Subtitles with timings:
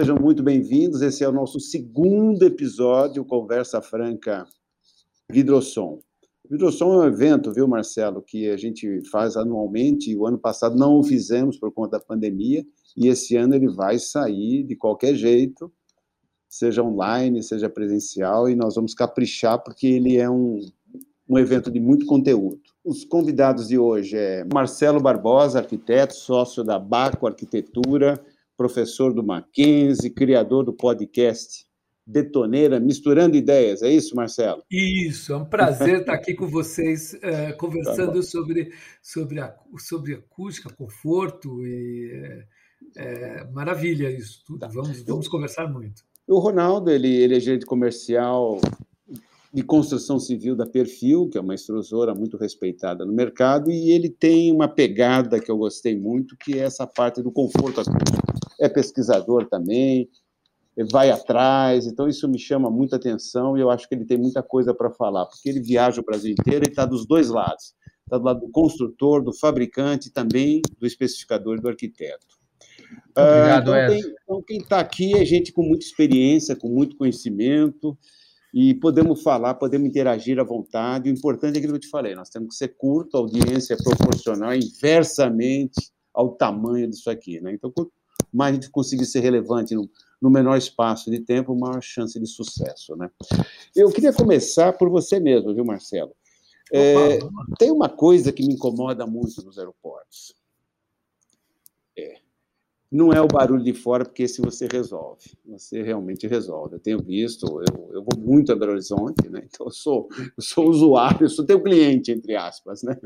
[0.00, 1.02] sejam muito bem-vindos.
[1.02, 4.46] Esse é o nosso segundo episódio, Conversa Franca
[5.30, 5.98] Vidrosom.
[6.48, 10.16] Vidrosom é um evento, viu, Marcelo, que a gente faz anualmente.
[10.16, 12.64] O ano passado não o fizemos por conta da pandemia,
[12.96, 15.70] e esse ano ele vai sair de qualquer jeito,
[16.48, 20.60] seja online, seja presencial, e nós vamos caprichar porque ele é um,
[21.28, 22.62] um evento de muito conteúdo.
[22.82, 28.18] Os convidados de hoje é Marcelo Barbosa, arquiteto, sócio da Baco Arquitetura,
[28.60, 31.64] professor do Mackenzie, criador do podcast
[32.06, 33.80] Detoneira, misturando ideias.
[33.80, 34.62] É isso, Marcelo?
[34.70, 38.70] Isso, é um prazer estar aqui com vocês, uh, conversando tá sobre,
[39.02, 42.10] sobre, a, sobre acústica, conforto e
[42.98, 44.58] é, é, maravilha isso tudo.
[44.58, 44.68] Tá.
[44.68, 46.02] Vamos, vamos conversar muito.
[46.28, 48.60] O Ronaldo, ele, ele é gerente comercial
[49.52, 54.08] de construção civil da Perfil, que é uma extrusora muito respeitada no mercado, e ele
[54.08, 57.82] tem uma pegada que eu gostei muito, que é essa parte do conforto
[58.60, 60.08] é pesquisador também,
[60.90, 64.42] vai atrás, então isso me chama muita atenção e eu acho que ele tem muita
[64.42, 67.74] coisa para falar, porque ele viaja o Brasil inteiro e está dos dois lados.
[68.04, 72.40] Está do lado do construtor, do fabricante e também do especificador e do arquiteto.
[73.16, 76.96] Obrigado, ah, então, tem, então, quem está aqui é gente com muita experiência, com muito
[76.96, 77.96] conhecimento,
[78.52, 81.08] e podemos falar, podemos interagir à vontade.
[81.08, 83.74] O importante é aquilo que eu te falei, nós temos que ser curto, a audiência
[83.74, 87.40] é proporcional inversamente ao tamanho disso aqui.
[87.40, 87.52] Né?
[87.54, 87.92] Então, quanto
[88.32, 89.88] mais a gente conseguir ser relevante no,
[90.20, 92.96] no menor espaço de tempo, maior chance de sucesso.
[92.96, 93.10] Né?
[93.74, 96.12] Eu queria começar por você mesmo, viu, Marcelo?
[96.72, 97.18] É,
[97.58, 100.34] tem uma coisa que me incomoda muito nos aeroportos.
[102.90, 105.30] Não é o barulho de fora, porque esse você resolve.
[105.46, 106.74] Você realmente resolve.
[106.74, 109.42] Eu tenho visto, eu, eu vou muito a Belo Horizonte, né?
[109.46, 112.82] então eu sou, eu sou usuário, eu sou teu cliente, entre aspas.
[112.82, 112.98] Né?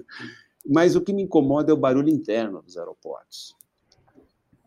[0.67, 3.55] Mas o que me incomoda é o barulho interno dos aeroportos.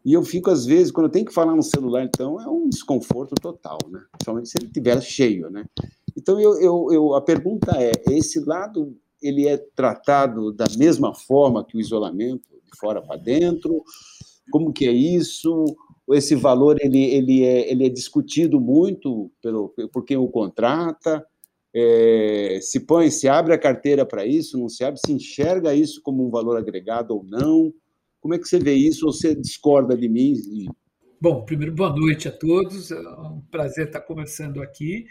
[0.07, 2.69] E eu fico, às vezes, quando eu tenho que falar no celular, então, é um
[2.69, 4.02] desconforto total, né?
[4.13, 5.65] Principalmente se ele estiver cheio, né?
[6.15, 11.65] Então, eu, eu, eu, a pergunta é, esse lado, ele é tratado da mesma forma
[11.65, 13.83] que o isolamento, de fora para dentro?
[14.52, 15.65] Como que é isso?
[16.11, 21.25] Esse valor, ele, ele, é, ele é discutido muito pelo, por quem o contrata?
[21.75, 26.02] É, se põe, se abre a carteira para isso, não se abre, se enxerga isso
[26.02, 27.73] como um valor agregado ou não?
[28.19, 30.33] Como é que você vê isso ou você discorda de mim?
[31.19, 32.91] Bom, primeiro, boa noite a todos.
[32.91, 35.05] É um prazer estar conversando aqui.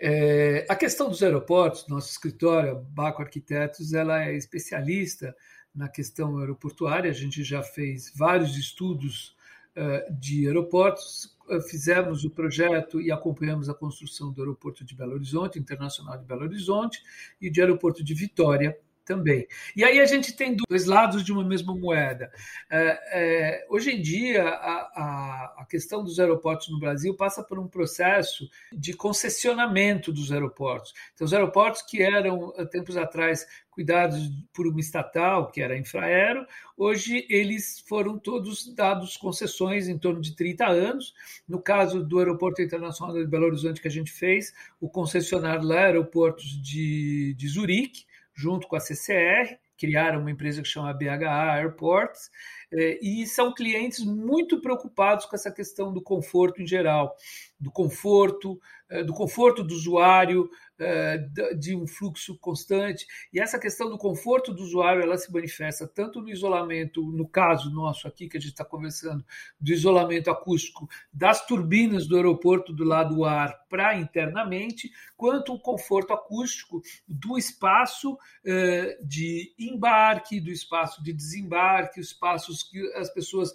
[0.00, 5.34] É, a questão dos aeroportos, nosso escritório, Baco Arquitetos, ela é especialista
[5.78, 7.08] na questão aeroportuária.
[7.08, 9.36] A gente já fez vários estudos
[9.76, 15.12] uh, de aeroportos, uh, fizemos o projeto e acompanhamos a construção do aeroporto de Belo
[15.12, 17.00] Horizonte, Internacional de Belo Horizonte,
[17.40, 18.76] e de aeroporto de Vitória,
[19.08, 19.48] também.
[19.74, 22.30] E aí a gente tem dois lados de uma mesma moeda.
[22.70, 27.58] É, é, hoje em dia, a, a, a, questão dos aeroportos no Brasil passa por
[27.58, 30.92] um processo de concessionamento dos aeroportos.
[31.14, 34.18] Então, os aeroportos que eram, tempos atrás, cuidados
[34.52, 36.44] por uma estatal, que era a Infraero,
[36.76, 41.14] hoje eles foram todos dados concessões em torno de 30 anos.
[41.48, 45.76] No caso do Aeroporto Internacional de Belo Horizonte que a gente fez, o concessionário lá
[45.76, 48.04] é Aeroportos de, de Zurique,
[48.38, 52.30] junto com a CCR, criaram uma empresa que chama BHA Airports,
[52.72, 57.16] eh, e são clientes muito preocupados com essa questão do conforto em geral,
[57.60, 60.48] do conforto, eh, do conforto do usuário,
[60.78, 61.18] eh,
[61.58, 63.04] de um fluxo constante.
[63.32, 67.70] E essa questão do conforto do usuário, ela se manifesta tanto no isolamento, no caso
[67.70, 69.24] nosso aqui que a gente está conversando,
[69.60, 76.12] do isolamento acústico das turbinas do aeroporto do lado ar para internamente, quanto o conforto
[76.12, 83.52] acústico do espaço eh, de embarque, do espaço de desembarque, os espaços que as pessoas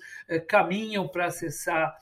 [0.47, 1.97] caminham para acessar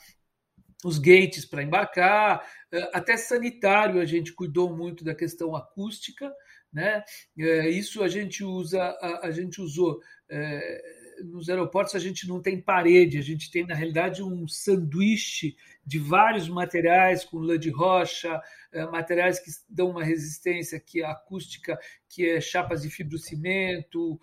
[0.84, 6.32] os gates para embarcar, eh, até sanitário a gente cuidou muito da questão acústica,
[6.74, 7.04] né?
[7.38, 10.00] Eh, isso a gente usa, a, gente usou
[10.30, 10.82] é,
[11.26, 15.56] nos aeroportos a gente não tem parede, a gente tem na realidade um sanduíche
[15.86, 18.42] de vários materiais com lã de rocha,
[18.92, 21.78] materiais que dão uma resistência que é acústica,
[22.08, 24.20] que é chapas de fibrocimento,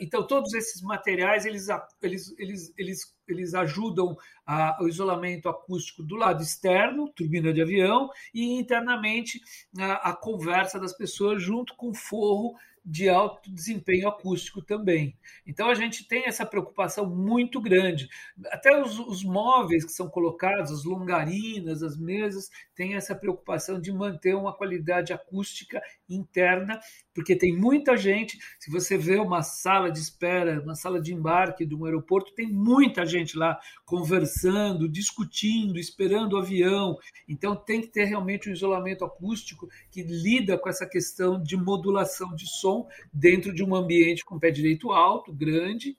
[0.00, 1.68] então, todos esses materiais eles,
[2.02, 8.10] eles, eles, eles, eles ajudam a, o isolamento acústico do lado externo, turbina de avião,
[8.34, 9.40] e internamente
[9.78, 12.54] a, a conversa das pessoas junto com forro
[12.88, 15.18] de alto desempenho acústico também.
[15.44, 18.08] Então a gente tem essa preocupação muito grande.
[18.46, 23.92] Até os, os móveis que são colocados, as longarinas, as mesas, têm essa preocupação de
[23.92, 26.78] manter uma qualidade acústica interna,
[27.16, 28.38] porque tem muita gente.
[28.60, 32.46] Se você vê uma sala de espera, uma sala de embarque de um aeroporto, tem
[32.46, 36.98] muita gente lá conversando, discutindo, esperando o avião.
[37.26, 42.34] Então tem que ter realmente um isolamento acústico que lida com essa questão de modulação
[42.34, 45.96] de som dentro de um ambiente com pé direito alto, grande.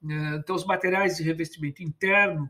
[0.00, 0.36] Né?
[0.40, 2.48] Então, os materiais de revestimento interno,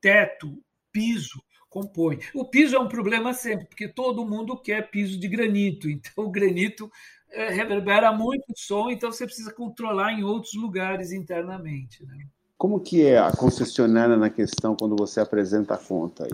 [0.00, 2.18] teto, piso, compõem.
[2.34, 5.88] O piso é um problema sempre, porque todo mundo quer piso de granito.
[5.98, 6.90] Então, o granito
[7.30, 12.04] é, reverbera muito som, então você precisa controlar em outros lugares internamente.
[12.04, 12.26] Né?
[12.56, 16.30] Como que é a concessionária na questão quando você apresenta a conta aí?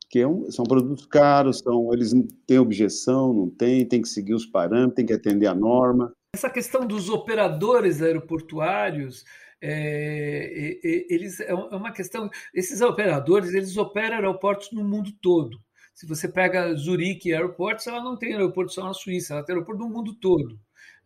[0.00, 2.12] Porque é são produtos caros, são, eles
[2.46, 6.12] têm objeção, não tem, tem que seguir os parâmetros, tem que atender a norma.
[6.34, 9.24] Essa questão dos operadores aeroportuários,
[9.60, 12.30] é, eles é, é uma questão.
[12.54, 15.58] Esses operadores eles operam aeroportos no mundo todo.
[15.98, 19.82] Se você pega Zurique Airports, ela não tem aeroporto só na Suíça, ela tem aeroporto
[19.82, 20.56] no mundo todo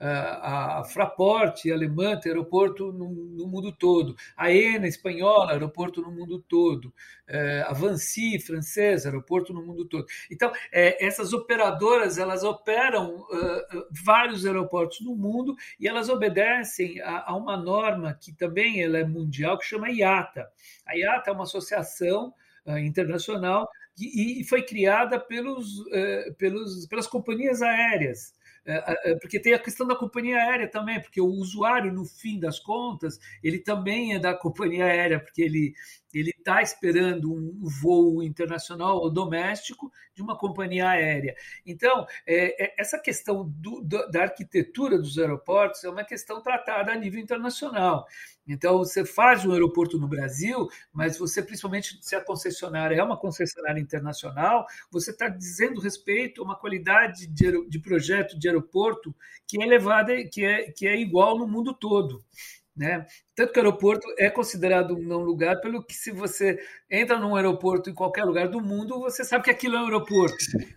[0.05, 6.41] a Fraport alemã tem aeroporto no, no, mundo todo, a ENA espanhola, aeroporto no mundo
[6.41, 6.93] todo,
[7.29, 10.05] é, a Vancy francesa, aeroporto no mundo todo.
[10.31, 17.31] Então, é, essas operadoras elas operam uh, vários aeroportos no mundo e elas obedecem a,
[17.31, 20.49] a, uma norma que também ela é mundial que chama IATA.
[20.85, 22.35] A IATA é uma associação
[22.85, 23.69] internacional
[23.99, 28.33] e, foi criada pelos, uh, pelos, pelas companhias aéreas.
[28.65, 32.39] É, é, porque tem a questão da companhia aérea também, porque o usuário, no fim
[32.39, 35.75] das contas, ele também é da companhia aérea, porque ele
[36.15, 41.35] ele está esperando um voo internacional ou doméstico de uma companhia aérea.
[41.65, 46.97] Então, é, é, essa questão do, da arquitetura dos aeroportos é uma questão tratada a
[46.97, 48.07] nível internacional.
[48.47, 53.17] Então, você faz um aeroporto no Brasil, mas você, principalmente se a concessionária é uma
[53.17, 59.15] concessionária internacional, você está dizendo respeito a uma qualidade de, de projeto de aeroporto
[59.47, 62.25] que é elevada, que é, que é igual no mundo todo.
[62.75, 63.07] Né?
[63.35, 66.59] Tanto que o aeroporto é considerado um não lugar, pelo que se você
[66.91, 70.37] entra num aeroporto em qualquer lugar do mundo, você sabe que aquilo é um aeroporto.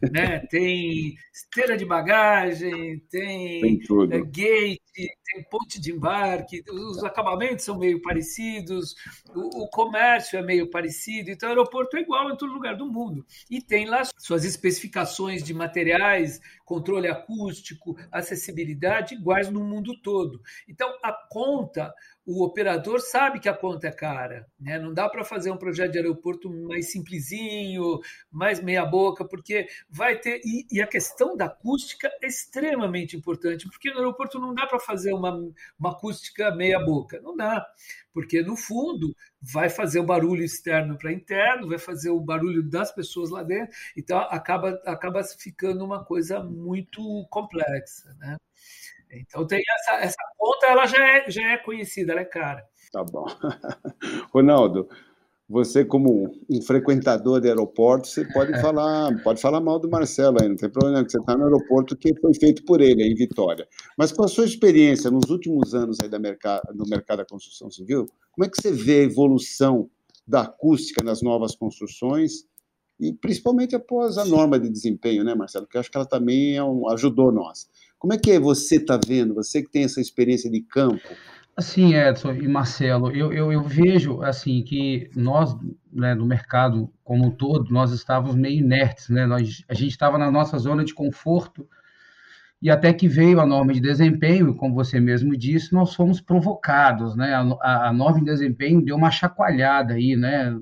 [0.10, 0.40] Né?
[0.50, 3.82] Tem esteira de bagagem, tem, tem
[4.12, 8.96] é, gate, tem ponte de embarque, os acabamentos são meio parecidos,
[9.36, 12.86] o, o, comércio é meio parecido, então o aeroporto é igual em todo lugar do
[12.86, 13.26] mundo.
[13.50, 20.42] E tem lá suas especificações de materiais, controle acústico, acessibilidade iguais no mundo todo.
[20.70, 21.94] Então a conta
[22.26, 24.80] o operador sabe que a conta é cara, né?
[24.80, 28.00] Não dá para fazer um projeto de aeroporto mais simplesinho,
[28.32, 33.68] mais meia boca, porque vai ter e, e, a questão da acústica é extremamente importante,
[33.70, 35.32] porque no aeroporto não dá para fazer uma,
[35.80, 37.66] uma acústica meia boca, não dá,
[38.12, 42.92] porque no fundo vai fazer o barulho externo para interno, vai fazer o barulho das
[42.92, 48.38] pessoas lá dentro, então acaba acaba ficando uma coisa muito complexa, né?
[49.20, 52.64] Então tem essa, essa conta, ela já é, já é conhecida, ela é cara.
[52.92, 53.26] Tá bom.
[54.34, 54.88] Ronaldo,
[55.48, 58.62] você como um frequentador de aeroporto, você pode é.
[58.62, 61.96] falar, pode falar mal do Marcelo aí, não tem problema, que você está no aeroporto
[61.96, 63.68] que foi feito por ele, em Vitória.
[63.96, 67.70] Mas com a sua experiência nos últimos anos aí da mercado, no mercado da construção
[67.70, 69.88] civil, como é que você vê a evolução
[70.28, 72.46] da acústica nas novas construções
[73.00, 75.66] e principalmente após a norma de desempenho, né, Marcelo?
[75.66, 77.70] Porque acho que ela também é um, ajudou nós.
[78.06, 81.02] Como é que é você está vendo, você que tem essa experiência de campo?
[81.58, 85.58] Assim, Edson e Marcelo, eu, eu, eu vejo assim que nós,
[85.92, 89.26] né, no mercado como um todo, nós estávamos meio inertes, né?
[89.26, 91.68] Nós, a gente estava na nossa zona de conforto
[92.62, 97.16] e até que veio a norma de desempenho, como você mesmo disse, nós fomos provocados,
[97.16, 97.34] né?
[97.34, 100.56] A, a, a norma de desempenho deu uma chacoalhada aí, né?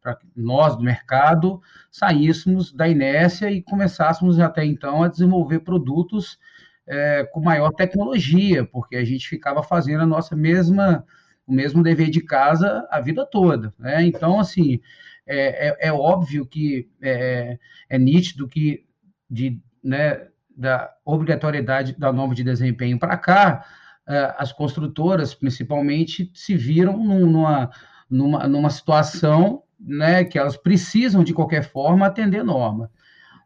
[0.00, 1.60] Para nós do mercado
[1.90, 6.38] saíssemos da inércia e começássemos até então a desenvolver produtos
[6.86, 11.04] é, com maior tecnologia, porque a gente ficava fazendo a nossa mesma,
[11.46, 13.72] o mesmo dever de casa a vida toda.
[13.78, 14.04] Né?
[14.04, 14.80] Então, assim,
[15.26, 18.84] é, é, é óbvio que é, é, nítido que
[19.30, 23.64] de, né, da obrigatoriedade da norma de desempenho para cá,
[24.06, 27.70] é, as construtoras, principalmente, se viram numa,
[28.10, 32.90] numa, numa situação né, que elas precisam, de qualquer forma, atender norma.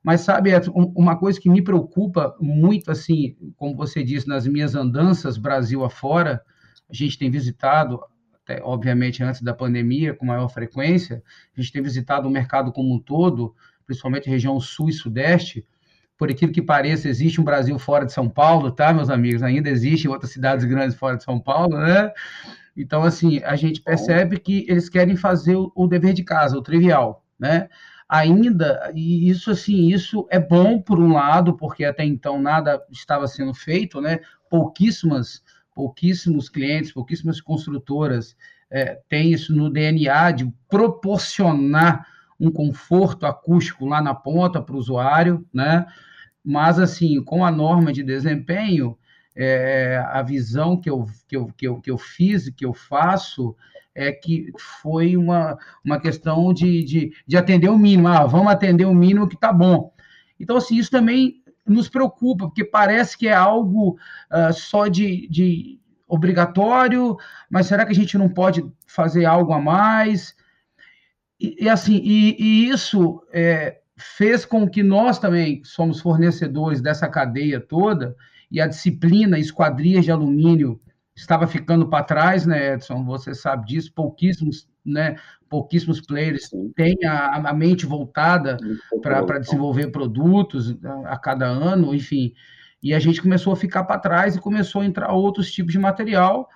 [0.02, 0.50] Mas sabe,
[0.95, 6.43] uma coisa que me preocupa muito, assim, como você disse, nas minhas andanças Brasil afora,
[6.88, 8.00] a gente tem visitado,
[8.43, 11.23] até, obviamente antes da pandemia, com maior frequência,
[11.57, 13.55] a gente tem visitado o mercado como um todo,
[13.87, 15.67] principalmente a região sul e sudeste.
[16.17, 19.43] Por aquilo que pareça, existe um Brasil fora de São Paulo, tá, meus amigos?
[19.43, 22.11] Ainda existem outras cidades grandes fora de São Paulo, né?
[22.76, 27.25] Então, assim, a gente percebe que eles querem fazer o dever de casa, o trivial
[27.38, 27.69] né?
[28.09, 33.27] Ainda, e isso assim, isso é bom por um lado, porque até então nada estava
[33.29, 34.21] sendo feito, né?
[34.49, 35.43] Pouquíssimas,
[35.75, 38.35] pouquíssimos clientes, pouquíssimas construtoras
[38.71, 42.07] é, têm isso no DNA de proporcionar
[42.41, 45.85] um conforto acústico lá na ponta para o usuário, né?
[46.43, 48.97] Mas, assim, com a norma de desempenho,
[49.40, 53.54] é, a visão que eu, que, eu, que, eu, que eu fiz, que eu faço,
[53.95, 54.52] é que
[54.83, 58.09] foi uma, uma questão de, de, de atender o mínimo.
[58.09, 59.92] Ah, vamos atender o mínimo que está bom.
[60.40, 63.97] Então, assim, isso também nos preocupa, porque parece que é algo
[64.30, 65.78] uh, só de, de
[66.09, 67.16] obrigatório,
[67.49, 70.35] mas será que a gente não pode fazer algo a mais?
[71.38, 77.07] E, e assim, e, e isso é, fez com que nós também somos fornecedores dessa
[77.09, 78.16] cadeia toda,
[78.50, 80.81] e a disciplina esquadrias de alumínio
[81.14, 83.05] estava ficando para trás, né, Edson?
[83.05, 85.17] Você sabe disso, pouquíssimos, né,
[85.49, 88.57] pouquíssimos players têm a, a mente voltada
[89.02, 92.33] para desenvolver produtos a, a cada ano, enfim.
[92.83, 95.78] E a gente começou a ficar para trás e começou a entrar outros tipos de
[95.78, 96.49] material,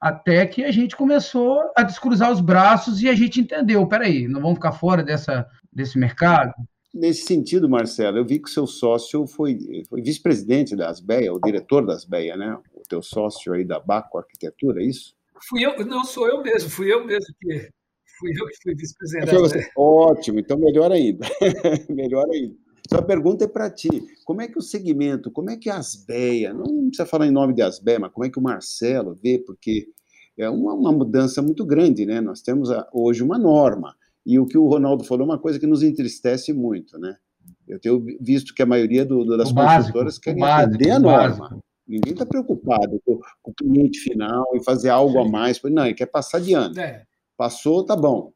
[0.00, 4.40] até que a gente começou a descruzar os braços e a gente entendeu, peraí, não
[4.40, 6.52] vamos ficar fora dessa, desse mercado?
[6.92, 11.40] Nesse sentido, Marcelo, eu vi que o seu sócio foi, foi vice-presidente da Asbeia, o
[11.40, 12.58] diretor da Asbeia, né?
[12.74, 15.14] O teu sócio aí da Baco Arquitetura, é isso?
[15.48, 17.70] Fui eu, não sou eu mesmo, fui eu mesmo que
[18.18, 19.70] fui eu que fui vice-presidente.
[19.76, 21.26] Ótimo, então melhor ainda,
[21.88, 22.56] melhor ainda.
[22.88, 23.88] Sua pergunta é para ti.
[24.24, 27.52] Como é que o segmento, como é que a Asbeia, não precisa falar em nome
[27.52, 29.88] de Asbeia, mas como é que o Marcelo vê, porque
[30.38, 32.20] é uma, uma mudança muito grande, né?
[32.20, 33.94] Nós temos a, hoje uma norma
[34.28, 37.16] e o que o Ronaldo falou é uma coisa que nos entristece muito, né?
[37.66, 41.48] Eu tenho visto que a maioria do, do, das o construtoras querem atender a norma.
[41.48, 41.64] Básico.
[41.86, 45.26] Ninguém está preocupado com, com, o cliente final e fazer algo Sim.
[45.26, 45.62] a mais.
[45.62, 46.78] Não, ele quer passar de ano.
[46.78, 47.04] É.
[47.38, 48.30] Passou, tá bom.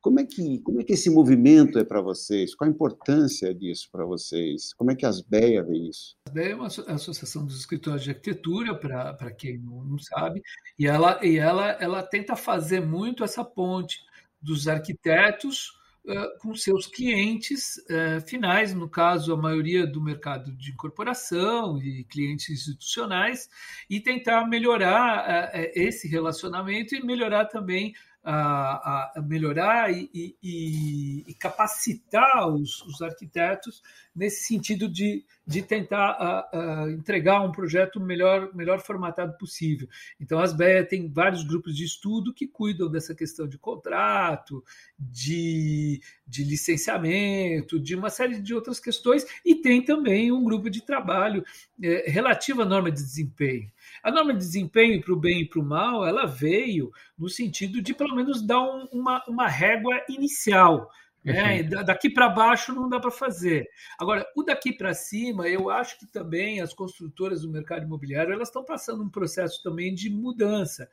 [0.00, 2.54] Como é que, como é que esse movimento é para vocês?
[2.54, 4.72] Qual a importância disso para vocês?
[4.74, 6.14] Como é que as BEA vê isso?
[6.28, 10.40] A BEA é uma associação dos escritórios de arquitetura, para quem não, não sabe,
[10.78, 13.98] e ela, e ela, ela tenta fazer muito essa ponte
[14.40, 20.70] dos arquitetos uh, com seus clientes uh, finais, no caso, a maioria do mercado de
[20.72, 23.48] incorporação e clientes institucionais,
[23.88, 31.34] e tentar melhorar uh, esse relacionamento e melhorar também a, a melhorar e, e, e
[31.34, 33.82] capacitar os, os, arquitetos
[34.20, 39.88] nesse sentido de, de tentar a, a entregar um projeto melhor, melhor formatado possível.
[40.20, 44.62] Então, as BEA tem vários grupos de estudo que cuidam dessa questão de contrato,
[44.98, 50.82] de, de licenciamento, de uma série de outras questões, e tem também um grupo de
[50.82, 51.42] trabalho
[51.82, 53.72] é, relativo à norma de desempenho.
[54.02, 57.80] A norma de desempenho para o bem e para o mal, ela veio no sentido
[57.80, 60.90] de pelo menos dar um, uma, uma régua inicial.
[61.24, 61.62] Né?
[61.62, 63.68] Daqui para baixo não dá para fazer.
[63.98, 68.48] Agora, o daqui para cima, eu acho que também as construtoras do mercado imobiliário elas
[68.48, 70.88] estão passando um processo também de mudança.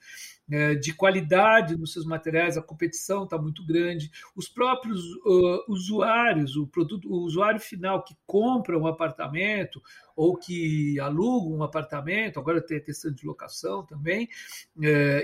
[0.50, 4.10] É, de qualidade nos seus materiais, a competição está muito grande.
[4.34, 9.82] Os próprios uh, usuários, o produto, o usuário final que compra um apartamento
[10.16, 14.27] ou que aluga um apartamento, agora tem a questão de locação também,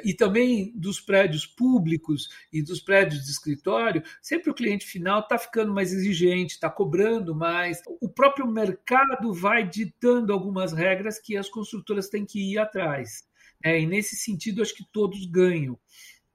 [0.03, 5.39] e também dos prédios públicos e dos prédios de escritório, sempre o cliente final está
[5.39, 7.81] ficando mais exigente, está cobrando mais.
[7.99, 13.27] O próprio mercado vai ditando algumas regras que as construtoras têm que ir atrás.
[13.63, 15.79] É, e nesse sentido, acho que todos ganham.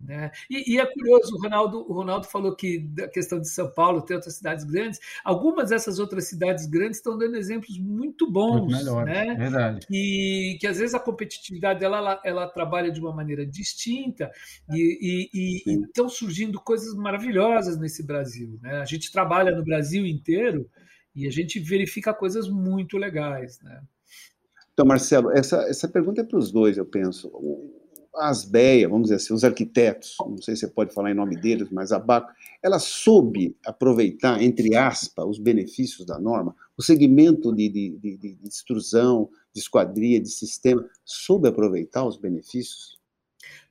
[0.00, 0.30] Né?
[0.48, 4.00] E, e, é curioso, o Ronaldo, o Ronaldo falou que da questão de São Paulo
[4.00, 5.00] tem outras cidades grandes.
[5.24, 9.34] Algumas dessas outras cidades grandes estão dando exemplos muito bons, muito né?
[9.34, 9.86] Verdade.
[9.90, 14.30] E que às vezes a competitividade dela ela, ela trabalha de uma maneira distinta
[14.70, 18.56] e, e, e estão surgindo coisas maravilhosas nesse Brasil.
[18.62, 18.80] Né?
[18.80, 20.70] A gente trabalha no Brasil inteiro
[21.12, 23.82] e a gente verifica coisas muito legais, né?
[24.78, 27.32] Então, Marcelo, essa, essa pergunta é para os dois, eu penso.
[28.14, 31.34] A Asbeia, vamos dizer assim, os arquitetos, não sei se você pode falar em nome
[31.34, 32.32] deles, mas a BACO,
[32.62, 38.48] ela soube aproveitar, entre aspas, os benefícios da norma, o segmento de, de, de, de
[38.48, 43.00] extrusão, de esquadria, de sistema, soube aproveitar os benefícios?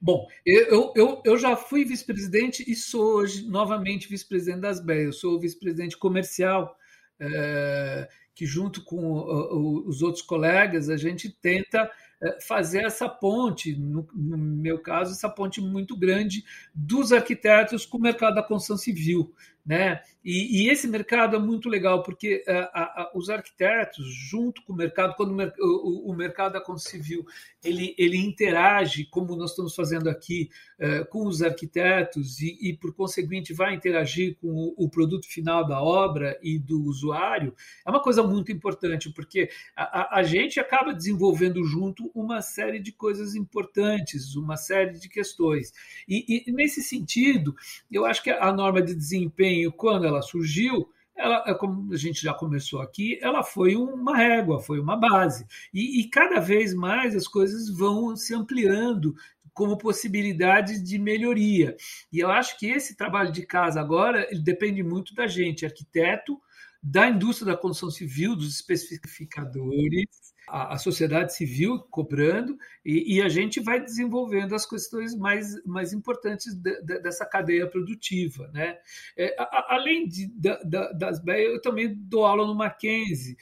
[0.02, 5.04] Bom, eu, eu, eu já fui vice-presidente e sou hoje novamente vice-presidente das BEA.
[5.04, 6.78] Eu sou vice-presidente comercial,
[7.18, 11.90] é, que junto com os outros colegas, a gente tenta
[12.22, 17.98] eh, fazer essa ponte, no, no, meu caso, essa ponte muito grande dos arquitetos com
[17.98, 19.34] o mercado da construção civil.
[19.68, 20.02] Né?
[20.24, 24.72] E, e esse mercado é muito legal, porque eh, a, a, os arquitetos, junto com
[24.72, 27.26] o mercado, quando o, o, o, mercado da construção civil
[27.62, 32.94] ele, ele interage, como nós estamos fazendo aqui, uh, com os arquitetos, e, e, por
[32.94, 37.54] conseguinte vai interagir com o, o, produto final da obra e do usuário,
[37.86, 42.92] é uma coisa muito importante, porque a, a gente acaba desenvolvendo junto uma série de
[42.92, 45.72] coisas importantes, uma série de questões.
[46.08, 47.56] E, e nesse sentido,
[47.92, 52.22] eu acho que a norma de desempenho, quando ela surgiu, ela, é como a gente
[52.22, 55.48] já começou aqui, ela foi uma régua, foi uma base.
[55.74, 59.16] E, e, cada vez mais as coisas vão se ampliando
[59.58, 61.76] como possibilidades de melhoria.
[62.14, 66.40] E eu acho que esse trabalho de casa agora depende muito da gente, arquiteto,
[66.82, 73.28] da indústria da construção civil, dos especificadores, a, a sociedade civil cobrando, e, e, a
[73.28, 78.48] gente vai desenvolvendo as questões mais, mais importantes de, de, dessa cadeia produtiva.
[78.54, 78.78] Né?
[79.18, 83.36] É, a, além de, da, da, das BEA, eu também dou aula no Mackenzie,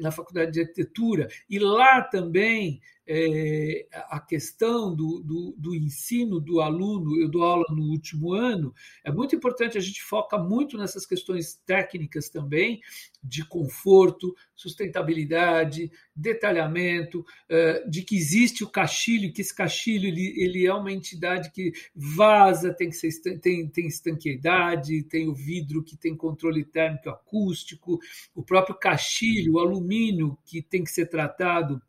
[0.00, 6.60] na Faculdade de Arquitetura, e lá também é, a questão do, do, do, ensino do
[6.60, 11.06] aluno, eu dou aula no último ano, é muito importante, a gente foca muito nessas
[11.06, 12.82] questões técnicas também,
[13.22, 20.66] de conforto, sustentabilidade, detalhamento, é, de que existe o caixilho, que esse caixilho ele, ele
[20.66, 23.08] é uma entidade que vaza, tem que ser
[23.40, 27.98] tem, tem estanqueidade, tem o vidro que tem controle térmico acústico,
[28.34, 31.82] o próprio caixilho, o alumínio que tem que ser tratado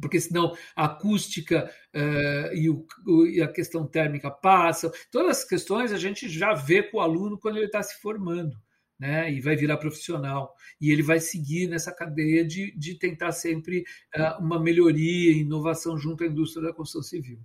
[0.00, 2.86] porque senão a acústica uh, e, o,
[3.26, 4.90] e, a questão térmica passam.
[5.10, 8.56] Todas as questões a gente já vê com o aluno quando ele está se formando.
[8.98, 10.54] Né, e vai virar profissional.
[10.78, 13.82] E ele vai seguir nessa cadeia de, de tentar sempre
[14.14, 17.40] uh, uma melhoria, inovação junto à indústria da construção civil.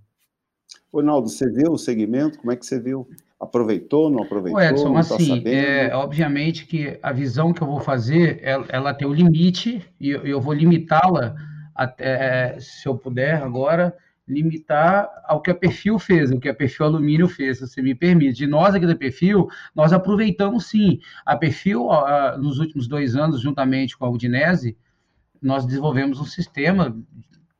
[0.92, 2.38] Ronaldo, você viu o segmento?
[2.38, 3.08] Como é que você viu?
[3.38, 4.60] Aproveitou, não aproveitou?
[4.60, 8.94] Edson, não tá assim, é, obviamente que a visão que eu vou fazer, ela, ela
[8.94, 11.34] tem o um limite, e eu, eu vou limitá-la
[11.74, 13.94] até, se eu puder agora,
[14.26, 17.94] limitar ao que a Perfil fez, o que a Perfil Alumínio fez, se você me
[17.94, 18.38] permite.
[18.38, 20.98] De nós aqui da Perfil, nós aproveitamos sim.
[21.24, 21.88] A Perfil,
[22.38, 24.76] nos últimos dois anos, juntamente com a Udinese,
[25.40, 26.96] nós desenvolvemos um sistema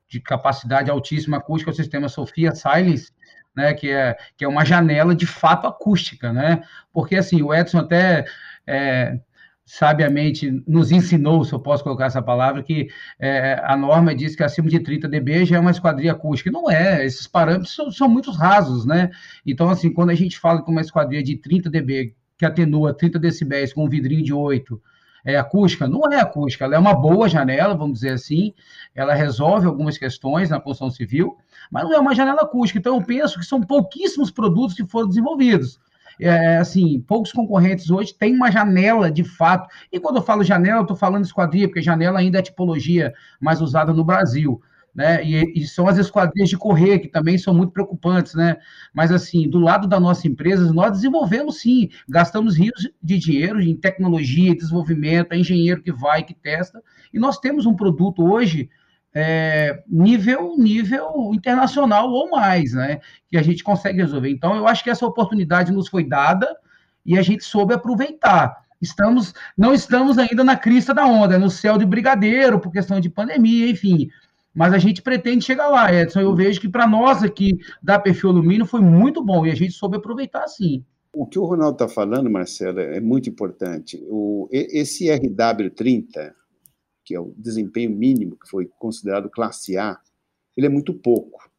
[0.09, 3.13] de capacidade altíssima acústica, o sistema Sofia Silence,
[3.55, 6.63] né, que, é, que é uma janela de fato acústica, né?
[6.93, 8.27] Porque assim, o Edson até
[8.67, 9.19] é,
[9.65, 12.89] sabiamente nos ensinou, se eu posso colocar essa palavra, que
[13.19, 16.51] é, a norma diz que acima de 30 dB já é uma esquadria acústica.
[16.51, 19.11] Não é, esses parâmetros são, são muito rasos, né?
[19.45, 23.19] Então, assim, quando a gente fala que uma esquadria de 30 dB que atenua 30
[23.19, 24.81] decibéis com um vidrinho de 8
[25.27, 25.87] é acústica?
[25.87, 28.55] Não é acústica, ela é uma boa janela, vamos dizer assim,
[28.95, 31.37] ela resolve algumas questões na construção civil,
[31.71, 32.79] mas não é uma janela acústica.
[32.79, 35.79] Então, eu penso que são pouquíssimos produtos que foram desenvolvidos
[36.21, 39.69] é, assim, poucos concorrentes hoje têm uma janela de fato.
[39.93, 43.13] E quando eu falo janela, eu estou falando esquadria, porque janela ainda é a tipologia
[43.41, 44.61] mais usada no Brasil.
[44.97, 45.23] Né?
[45.23, 48.57] E, e, são as esquadrias de correr, que também são muito preocupantes, né?
[48.95, 53.77] Mas, assim, do lado da nossa empresa, nós desenvolvemos sim, gastamos rios de dinheiro em
[53.77, 56.83] tecnologia, desenvolvimento, é engenheiro que vai, que testa,
[57.13, 58.71] e nós temos um produto hoje
[59.15, 63.01] é, nível nível internacional ou mais, né?
[63.29, 64.31] Que a gente consegue resolver.
[64.31, 66.57] Então, eu acho que essa oportunidade nos foi dada
[67.05, 68.65] e a gente soube aproveitar.
[68.81, 73.09] Estamos, não estamos ainda na crista da onda, no céu de brigadeiro, por questão de
[73.09, 74.09] pandemia, enfim.
[74.57, 76.21] Mas a gente pretende chegar lá, Edson.
[76.21, 79.75] Eu vejo que para nós aqui da Perfil Alumínio foi muito bom e a gente
[79.75, 80.83] soube aproveitar sim.
[81.13, 84.03] O que o Ronaldo está falando, Marcelo, é muito importante.
[84.09, 86.33] O, esse RW30,
[87.05, 89.99] que é o desempenho mínimo, que foi considerado classe A,
[90.57, 91.51] ele é muito pouco.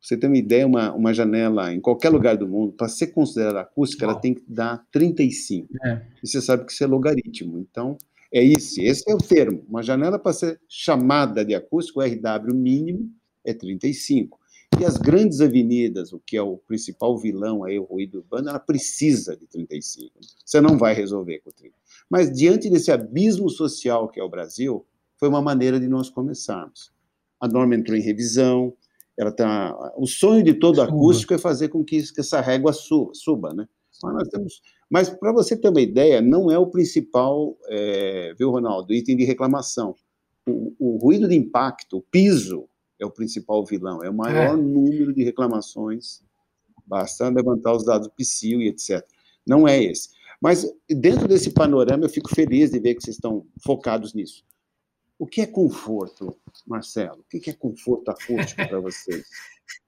[0.00, 3.60] Você ter uma ideia, uma, uma janela em qualquer lugar do mundo, para ser considerada
[3.60, 5.68] acústica, ela tem que dar 35.
[5.84, 6.02] É.
[6.22, 7.58] E você sabe que isso é logaritmo.
[7.58, 7.98] Então,
[8.32, 9.64] é isso, esse é o termo.
[9.68, 13.10] Uma janela para ser chamada de acústico, o RW mínimo
[13.44, 14.38] é 35.
[14.78, 18.58] E as grandes avenidas, o que é o principal vilão aí, o ruído urbano, ela
[18.60, 20.12] precisa de 35.
[20.44, 21.74] Você não vai resolver com 30.
[22.08, 24.86] Mas diante desse abismo social que é o Brasil,
[25.18, 26.92] foi uma maneira de nós começarmos.
[27.40, 28.72] A norma entrou em revisão,
[29.18, 33.10] ela tá, o sonho de todo acústico é fazer com que, que essa régua suba,
[33.12, 33.68] suba né?
[34.02, 38.50] Mas nós temos, mas para você ter uma ideia, não é o principal, é, viu,
[38.50, 39.94] Ronaldo, item de reclamação.
[40.44, 44.60] O, o, ruído de impacto, o piso, é o principal vilão, é o maior é.
[44.60, 46.22] número de reclamações.
[46.84, 49.06] Basta levantar os dados do PSIL e etc.
[49.46, 50.10] Não é esse.
[50.40, 54.44] Mas dentro desse panorama, eu fico feliz de ver que vocês estão focados nisso.
[55.16, 57.20] O que é conforto, Marcelo?
[57.20, 59.24] O que é conforto acústico para vocês?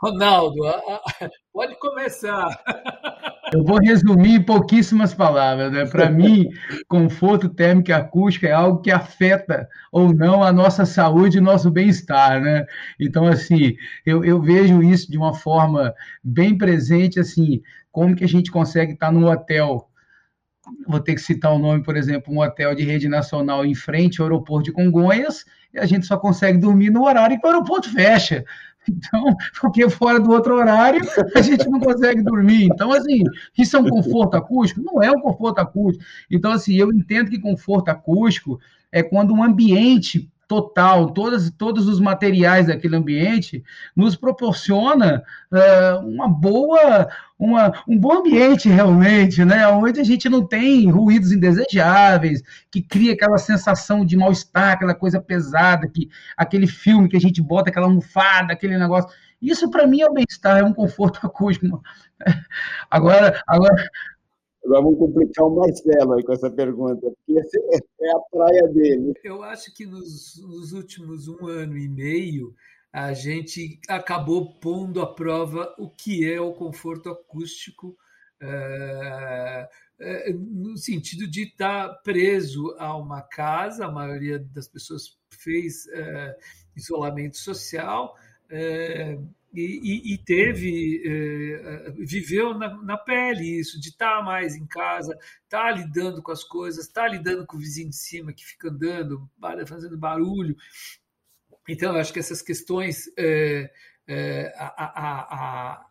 [0.00, 0.60] Ronaldo,
[1.52, 2.48] pode começar.
[3.52, 5.70] Eu vou resumir em pouquíssimas palavras.
[5.70, 5.84] Né?
[5.84, 6.48] Para mim,
[6.88, 11.70] conforto térmico e acústico é algo que afeta ou não a nossa saúde e nosso
[11.70, 12.40] bem-estar.
[12.40, 12.64] Né?
[12.98, 15.92] Então, assim, eu, eu vejo isso de uma forma
[16.24, 17.60] bem presente, assim,
[17.92, 19.86] como que a gente consegue estar num hotel
[20.86, 24.20] vou ter que citar o nome, por exemplo, um hotel de rede nacional em frente
[24.20, 27.92] ao aeroporto de Congonhas, e a gente só consegue dormir no horário que o aeroporto
[27.92, 28.44] fecha.
[28.90, 31.00] Então, porque fora do outro horário
[31.34, 32.64] a gente não consegue dormir.
[32.64, 33.22] Então, assim,
[33.56, 34.82] isso é um conforto acústico?
[34.82, 36.04] Não é um conforto acústico.
[36.30, 38.58] Então, assim, eu entendo que conforto acústico
[38.90, 43.62] é quando um ambiente total, todas, todos os materiais daquele ambiente,
[43.94, 47.08] nos proporciona uh, uma boa,
[47.38, 49.68] uma, um bom ambiente realmente, né?
[49.68, 55.20] Onde a gente não tem ruídos indesejáveis, que cria aquela sensação de mal-estar, aquela coisa
[55.20, 59.08] pesada, que aquele filme que a gente bota, aquela almofada, aquele negócio.
[59.40, 61.80] Isso para mim é o bem-estar, é um conforto acústico.
[62.90, 63.72] Agora, agora,
[64.64, 67.40] Agora vamos complicar o Marcelo aí com essa pergunta, porque
[68.00, 69.14] é a praia dele.
[69.24, 72.54] Eu acho que nos, nos últimos um ano e meio
[72.92, 77.96] a gente acabou pondo à prova o que é o conforto acústico,
[78.40, 79.68] é,
[80.00, 86.36] é, no sentido de estar preso a uma casa, a maioria das pessoas fez é,
[86.74, 88.14] isolamento social,
[89.52, 95.12] e, e, teve, eh, viveu na, na, pele isso, de estar tá mais em casa,
[95.42, 98.44] estar tá lidando com as coisas, estar tá lidando com o vizinho de cima que
[98.44, 99.28] fica andando,
[99.66, 100.56] fazendo barulho.
[101.68, 103.70] Então, eu acho que essas questões, é,
[104.06, 105.89] é, a, a, a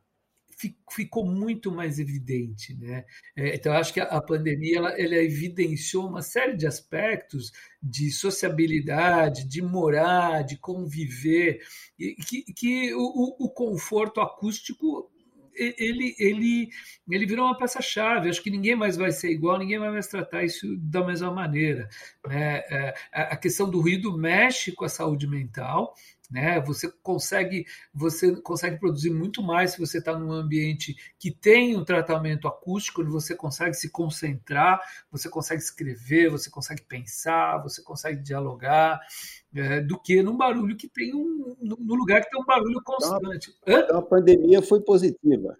[0.92, 2.76] ficou muito mais evidente.
[2.76, 3.06] Né?
[3.36, 9.48] É, então, acho que a pandemia ela, ela, evidenciou uma série de aspectos de sociabilidade,
[9.48, 11.62] de morar, de conviver,
[11.98, 15.10] e que, que o, o conforto acústico
[15.60, 16.70] ele, ele,
[17.10, 18.30] ele virou uma peça-chave.
[18.30, 21.90] Acho que ninguém mais vai ser igual, ninguém vai mais tratar isso da mesma maneira.
[22.26, 22.60] Né?
[22.70, 25.94] É, a questão do ruído mexe com a saúde mental,
[26.30, 26.60] né?
[26.62, 31.84] Você consegue você consegue produzir muito mais se você está num ambiente que tem um
[31.84, 34.80] tratamento acústico, onde você consegue se concentrar,
[35.12, 39.00] você consegue escrever, você consegue pensar, você consegue dialogar,
[39.54, 43.54] é, do que num barulho que tem um no lugar que tem um barulho constante.
[43.64, 45.58] Então, então a pandemia foi positiva.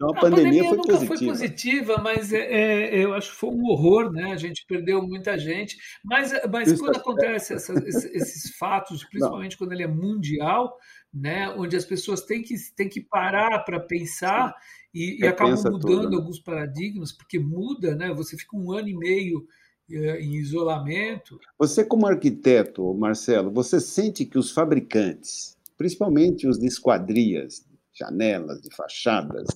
[0.00, 1.16] Então, a, a pandemia, pandemia, foi nunca positiva.
[1.18, 4.32] foi positiva, mas é, é, eu acho que foi um horror, né?
[4.32, 5.76] A gente perdeu muita gente.
[6.02, 9.58] Mas, mas quando tá acontece essa, esses, fatos, principalmente Não.
[9.58, 10.74] quando ele é mundial,
[11.12, 11.50] né?
[11.50, 14.54] Onde as pessoas têm que, têm que parar para pensar
[14.94, 16.16] e, e acabam mudando tudo, né?
[16.16, 18.10] alguns paradigmas, porque muda, né?
[18.14, 19.46] Você fica um ano e meio
[19.90, 21.38] é, em isolamento.
[21.58, 28.74] Você, como arquiteto, Marcelo, você sente que os fabricantes, principalmente os de esquadrias, janelas, de
[28.74, 29.46] fachadas,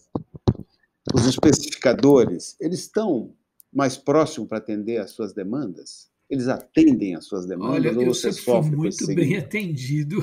[1.14, 3.32] os especificadores, eles estão
[3.72, 6.10] mais próximos para atender às suas demandas?
[6.28, 7.94] Eles atendem às suas demandas?
[7.96, 10.18] Olha, eu sempre fui muito bem atendido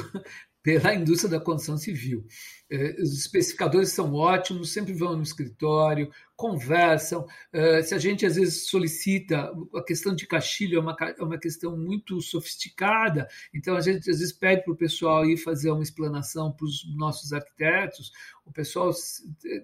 [0.64, 2.26] pela indústria da construção civil.
[2.70, 7.26] É, os especificadores são ótimos, sempre vão no escritório, conversam.
[7.52, 11.38] É, se a gente às vezes solicita, a questão de caixilho é uma, é uma
[11.38, 15.84] questão muito sofisticada, então a gente às vezes pede para o pessoal ir fazer uma
[15.84, 18.12] explanação para os nossos arquitetos.
[18.46, 18.92] O pessoal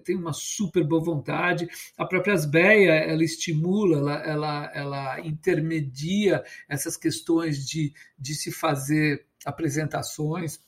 [0.04, 1.68] tem uma super boa vontade.
[1.96, 9.26] A própria Asbeia, ela estimula, ela, ela, ela intermedia essas questões de, de se fazer
[9.44, 10.60] apresentações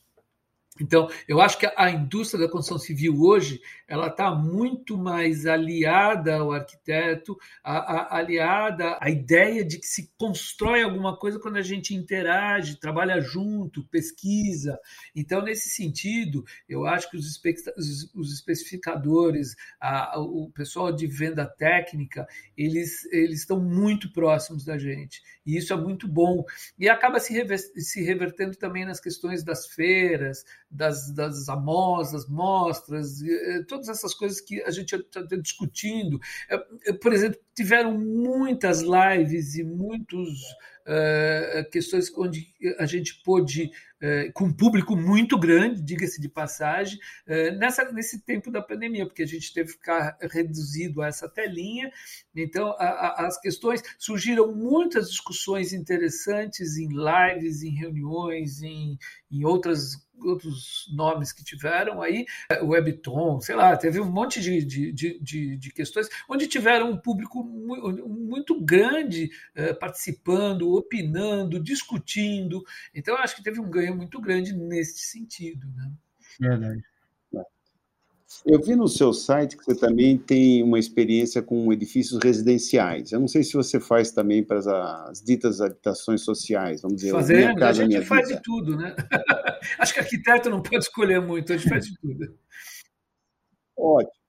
[0.81, 6.37] então, eu acho que a indústria da construção civil hoje ela está muito mais aliada
[6.37, 11.63] ao arquiteto, a, a, aliada à ideia de que se constrói alguma coisa quando a
[11.63, 14.79] gente interage, trabalha junto, pesquisa.
[15.15, 17.41] Então, nesse sentido, eu acho que os,
[18.15, 25.21] os especificadores, a, o pessoal de venda técnica, eles, eles estão muito próximos da gente.
[25.45, 26.45] E isso é muito bom.
[26.79, 33.19] E acaba se, rever, se revertendo também nas questões das feiras, das, das amostras, mostras,
[33.69, 36.21] todas essas coisas que a gente está discutindo.
[36.49, 40.29] Eh, eh, por exemplo, tiveram muitas lives e muitos
[40.87, 43.71] uh, questões onde a gente pôde,
[44.03, 49.07] uh, com um público muito grande, diga-se de passagem, uh, nessa, nesse tempo da pandemia,
[49.07, 51.91] porque a gente teve que ficar reduzido a essa telinha.
[52.35, 58.99] Então, a, a, as questões surgiram muitas discussões interessantes em lives, em reuniões, em,
[59.31, 62.27] em outras outros nomes que tiveram aí,
[62.61, 66.97] o Webton, sei lá, teve um monte de, de, de, de questões onde tiveram um
[66.97, 72.63] público muito grande eh, participando, opinando, discutindo.
[72.95, 75.67] Então, acho que teve um ganho muito grande nesse sentido.
[75.75, 75.91] Né?
[76.39, 76.85] Verdade.
[78.47, 83.11] Eu vi no seu site que você também tem uma experiência com edifícios residenciais.
[83.11, 87.11] Eu não sei se você faz também para as, as ditas habitações sociais, vamos dizer.
[87.11, 88.41] Fazendo, casa, a gente faz vida.
[88.41, 88.95] de tudo, né?
[89.79, 92.39] Acho que arquiteto não pode escolher muito, a gente faz de tudo.
[93.77, 94.21] Ótimo.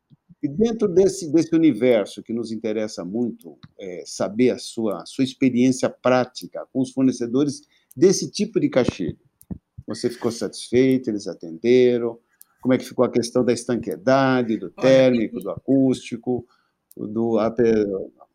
[0.44, 5.88] E dentro desse, desse universo que nos interessa muito, é, saber a sua, sua experiência
[5.88, 7.62] prática com os fornecedores
[7.96, 9.20] desse tipo de caixilho.
[9.86, 12.20] Você ficou satisfeito, eles atenderam?
[12.62, 16.46] Como é que ficou a questão da estanqueidade, do térmico, do acústico,
[16.96, 17.38] do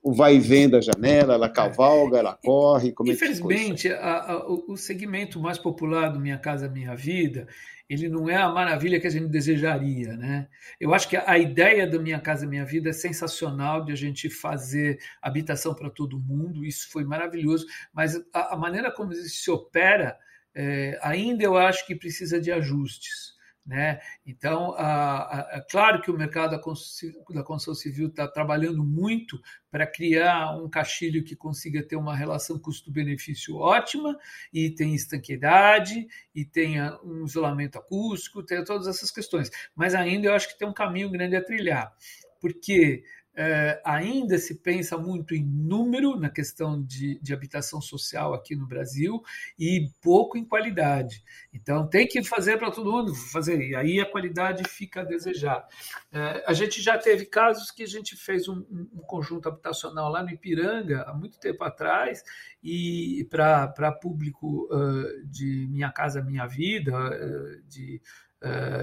[0.02, 2.92] o vai e vem da janela, ela cavalga, ela corre.
[2.92, 7.48] Como Infelizmente, é a, a, o segmento mais popular do Minha Casa Minha Vida,
[7.88, 10.46] ele não é a maravilha que a gente desejaria, né?
[10.78, 14.30] Eu acho que a ideia do Minha Casa Minha Vida é sensacional de a gente
[14.30, 19.50] fazer habitação para todo mundo, isso foi maravilhoso, mas a, a maneira como isso se
[19.50, 20.16] opera,
[20.54, 23.35] é, ainda eu acho que precisa de ajustes.
[23.66, 23.98] Né?
[24.24, 30.70] Então, é claro que o mercado da construção civil está trabalhando muito para criar um
[30.70, 34.16] caixilho que consiga ter uma relação custo-benefício ótima
[34.52, 39.50] e tem estanqueidade e tenha um isolamento acústico, tem todas essas questões.
[39.74, 41.92] Mas ainda eu acho que tem um caminho grande a trilhar,
[42.40, 43.02] porque
[43.36, 48.66] é, ainda se pensa muito em número na questão de, de, habitação social aqui no
[48.66, 49.22] Brasil
[49.58, 51.22] e pouco em qualidade.
[51.52, 55.66] Então tem que fazer para todo mundo fazer, e aí a qualidade fica a desejar.
[56.10, 60.22] É, a gente já teve casos que a gente fez um, um conjunto habitacional lá
[60.22, 62.22] no Ipiranga há muito tempo atrás
[62.62, 68.00] e para público uh, de Minha Casa Minha Vida, uh, de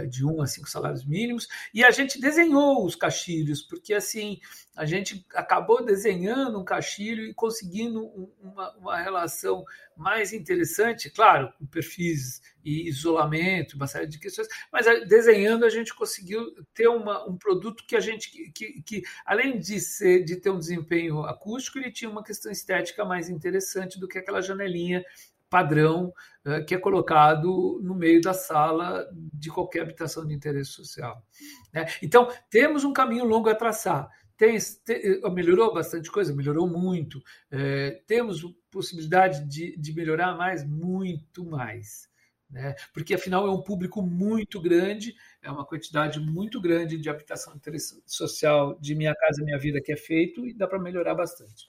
[0.09, 4.39] de um a cinco salários mínimos, e a gente desenhou os caixilhos, porque assim
[4.75, 8.05] a gente acabou desenhando um caixilho e conseguindo
[8.41, 9.63] uma, uma relação
[9.95, 15.69] mais interessante, claro, com perfis e isolamento, uma série de questões, mas eh, desenhando a
[15.69, 20.37] gente conseguiu ter uma, um produto que a gente que, que além de ser de
[20.37, 25.03] ter um desempenho acústico, ele tinha uma questão estética mais interessante do que aquela janelinha
[25.49, 26.32] padrão eh,
[26.67, 31.25] que é colocado no meio da sala de qualquer habitação de interesse social.
[31.71, 31.85] Né?
[32.01, 34.09] Então, temos um caminho longo a traçar.
[34.35, 37.21] Tem, tem, eh, melhorou bastante coisa, melhorou muito.
[37.51, 42.09] É, temos possibilidade de, de melhorar mais, muito mais.
[42.49, 42.75] Né?
[42.93, 47.59] Porque, afinal, é um público muito grande, é uma quantidade muito grande de habitação de
[47.59, 51.67] interesse social de Minha Casa Minha Vida que é feito e dá para melhorar bastante.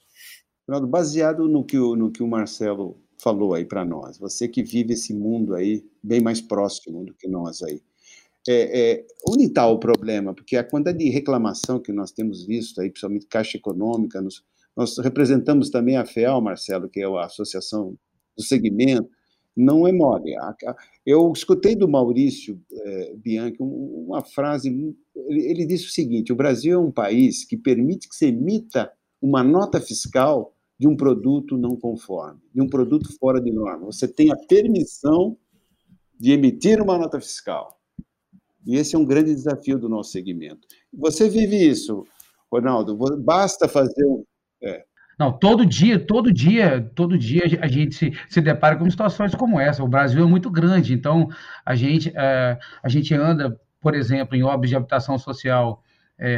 [0.67, 4.93] Baseado no que o, no que o Marcelo falou aí para nós, você que vive
[4.93, 7.81] esse mundo aí bem mais próximo do que nós aí.
[8.47, 10.31] É, é, onde está o problema?
[10.31, 14.43] Porque a quantidade de reclamação que nós temos visto aí, principalmente Caixa Econômica, nos,
[14.77, 17.97] nós representamos também a FEAL, Marcelo, que é a Associação
[18.37, 19.09] do Segmento,
[19.57, 20.35] não é mole.
[21.03, 24.69] Eu escutei do Maurício é, Bianchi uma frase,
[25.15, 28.91] ele, ele disse o seguinte, o Brasil é um país que permite que se emita
[29.19, 33.85] uma nota fiscal de um produto não conforme, de um produto fora de norma.
[33.85, 35.37] Você tem a permissão
[36.19, 37.79] de emitir uma nota fiscal.
[38.65, 40.67] E esse é um grande desafio do nosso segmento.
[40.93, 42.03] Você vive isso,
[42.51, 44.23] Ronaldo, basta fazer um.
[44.61, 44.83] É.
[45.17, 49.59] Não, todo dia, todo dia, todo dia a gente se, se depara com situações como
[49.59, 49.83] essa.
[49.83, 51.29] O Brasil é muito grande, então
[51.65, 55.81] a gente, é, a gente anda, por exemplo, em obras de habitação social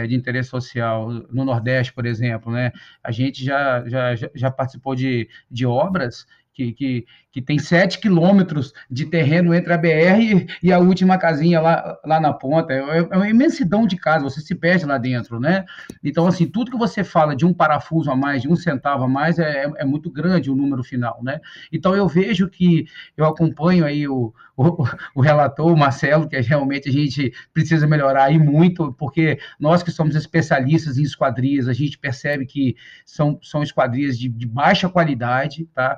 [0.07, 2.71] de interesse social no Nordeste, por exemplo, né?
[3.03, 6.25] A gente já, já, já participou de, de obras
[6.57, 11.61] que, que, que tem sete quilômetros de terreno entre a BR e a última casinha
[11.61, 12.73] lá, lá na ponta.
[12.73, 15.65] É, é uma imensidão de casa, você se perde lá dentro, né?
[16.03, 19.07] Então, assim, tudo que você fala de um parafuso a mais, de um centavo a
[19.07, 21.39] mais, é, é, é muito grande o número final, né?
[21.71, 26.89] Então, eu vejo que eu acompanho aí o, o, o relator, o Marcelo, que realmente
[26.89, 31.99] a gente precisa melhorar aí muito, porque nós que somos especialistas em esquadrias, a gente
[31.99, 35.95] percebe que são, são esquadrias de, de baixa qualidade, tá?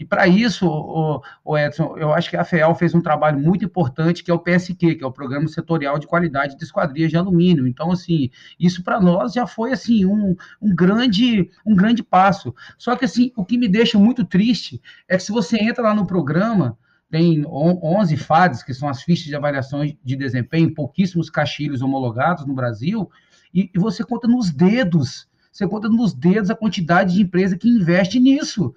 [0.00, 3.66] E para isso, o, o, Edson, eu acho que a FEAL fez um trabalho muito
[3.66, 7.18] importante, que é o PSQ, que é o Programa Setorial de Qualidade de Esquadrias de
[7.18, 7.66] Alumínio.
[7.66, 12.54] Então, assim, isso para nós já foi assim um, um, grande, um grande passo.
[12.78, 15.94] Só que assim, o que me deixa muito triste é que se você entra lá
[15.94, 16.78] no programa,
[17.10, 22.54] tem 11 FADs, que são as fichas de avaliação de desempenho, pouquíssimos caixilhos homologados no
[22.54, 23.10] Brasil,
[23.52, 27.68] e, e você conta nos dedos, você conta nos dedos a quantidade de empresa que
[27.68, 28.74] investe nisso.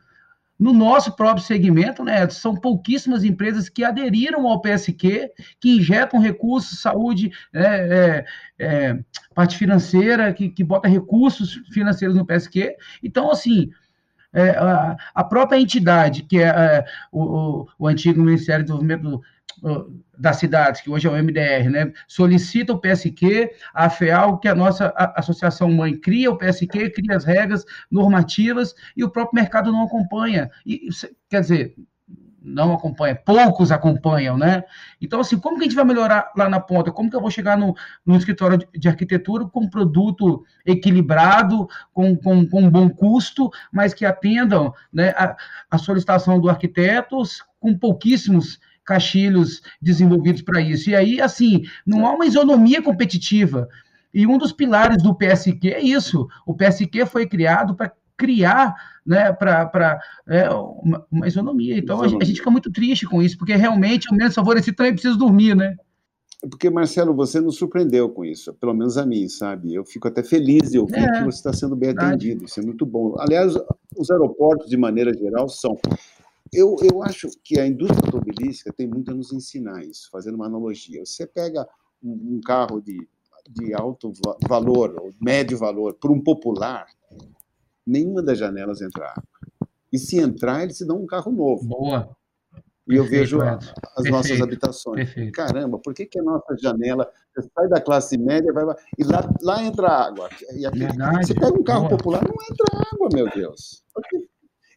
[0.60, 6.80] No nosso próprio segmento, né, são pouquíssimas empresas que aderiram ao PSQ, que injetam recursos,
[6.80, 8.26] saúde, é, é,
[8.60, 9.00] é,
[9.34, 12.76] parte financeira, que, que bota recursos financeiros no PSQ.
[13.04, 13.72] Então, assim,
[14.32, 19.22] é, a, a, própria entidade, que é, é o, o, antigo Ministério do Desenvolvimento
[20.18, 24.56] das cidades, que hoje é o MDR, né, solicita o PSQ, a FEAL, que a
[24.56, 29.84] nossa associação mãe, cria o PSQ, cria as regras normativas e o próprio mercado não
[29.84, 30.50] acompanha.
[30.66, 30.90] E,
[31.30, 31.76] quer dizer,
[32.44, 34.64] não acompanha, poucos acompanham, né?
[35.02, 36.92] Então, assim, como que a gente vai melhorar lá na ponta?
[36.92, 37.74] Como que eu vou chegar no,
[38.06, 43.50] no escritório de, de arquitetura com um produto equilibrado, com, com, com um bom custo,
[43.72, 45.36] mas que atendam né, a,
[45.72, 47.22] a solicitação do arquiteto
[47.60, 50.90] com pouquíssimos caixilhos desenvolvidos para isso.
[50.90, 53.68] E aí, assim, não há uma isonomia competitiva.
[54.14, 56.28] E um dos pilares do PSQ é isso.
[56.46, 61.78] O PSQ foi criado para criar né, para é, uma, uma, isonomia.
[61.78, 65.18] Então a gente fica muito triste com isso, porque realmente o menos favorecido também precisa
[65.18, 65.76] dormir, né?
[66.50, 69.74] Porque, Marcelo, você nos surpreendeu com isso, pelo menos a mim, sabe?
[69.74, 72.64] Eu fico até feliz de ouvir é, que você está sendo bem atendido, isso é
[72.64, 73.16] muito bom.
[73.18, 73.54] Aliás,
[73.98, 75.78] os aeroportos, de maneira geral, são.
[76.54, 80.46] Eu, eu acho que a indústria automobilística tem muito a nos ensinar isso, fazendo uma
[80.46, 81.04] analogia.
[81.06, 81.68] Você pega
[82.02, 83.08] um, um carro de,
[83.50, 84.12] de alto
[84.48, 86.86] valor, ou médio valor, por um popular,
[87.86, 89.24] nenhuma das janelas entra água.
[89.92, 91.68] E se entrar, eles se dão um carro novo.
[91.68, 92.16] Boa.
[92.88, 94.12] E eu vejo as Perfeito.
[94.12, 94.96] nossas habitações.
[94.96, 95.32] Perfeito.
[95.32, 98.66] Caramba, por que, que a nossa janela você sai da classe média vai,
[98.98, 100.30] e lá, lá entra água?
[100.54, 100.80] E aqui,
[101.24, 101.98] você pega um carro Boa.
[101.98, 103.84] popular, não entra água, meu Deus.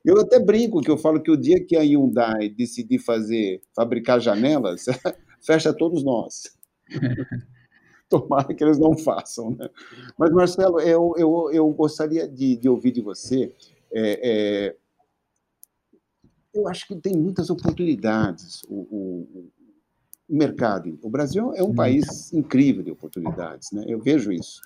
[0.06, 4.20] Eu até brinco que eu falo que o dia que a Hyundai decidir fazer, fabricar
[4.20, 4.84] janelas,
[5.44, 6.56] fecha todos nós.
[8.08, 9.50] Tomara que eles não façam.
[9.50, 9.68] Né?
[10.16, 13.52] Mas, Marcelo, eu, eu, eu gostaria de, de ouvir de você.
[13.92, 14.76] É, é,
[16.54, 19.50] eu acho que tem muitas oportunidades o, o,
[20.28, 20.96] o mercado.
[21.02, 23.84] O Brasil é um país incrível de oportunidades, né?
[23.88, 24.60] eu vejo isso.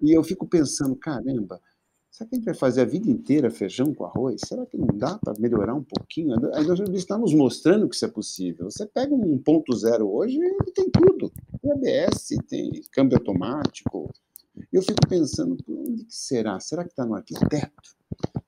[0.00, 1.60] E eu fico pensando, caramba,
[2.18, 4.40] Será que a gente vai fazer a vida inteira feijão com arroz?
[4.44, 6.34] Será que não dá para melhorar um pouquinho?
[6.52, 8.68] A indústria está nos mostrando que isso é possível.
[8.68, 11.30] Você pega um ponto zero hoje e tem tudo.
[11.62, 14.12] Tem ABS, tem câmbio automático.
[14.72, 16.58] Eu fico pensando, onde que será?
[16.58, 17.96] Será que está no arquiteto?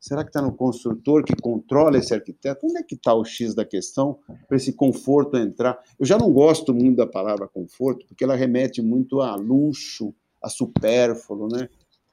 [0.01, 2.67] Será que está no construtor que controla esse arquiteto?
[2.67, 5.79] Onde é que está o X da questão para esse conforto entrar?
[5.97, 10.49] Eu já não gosto muito da palavra conforto, porque ela remete muito a luxo, a
[10.49, 11.69] supérfluo, né?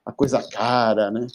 [0.08, 1.28] a coisa cara, né?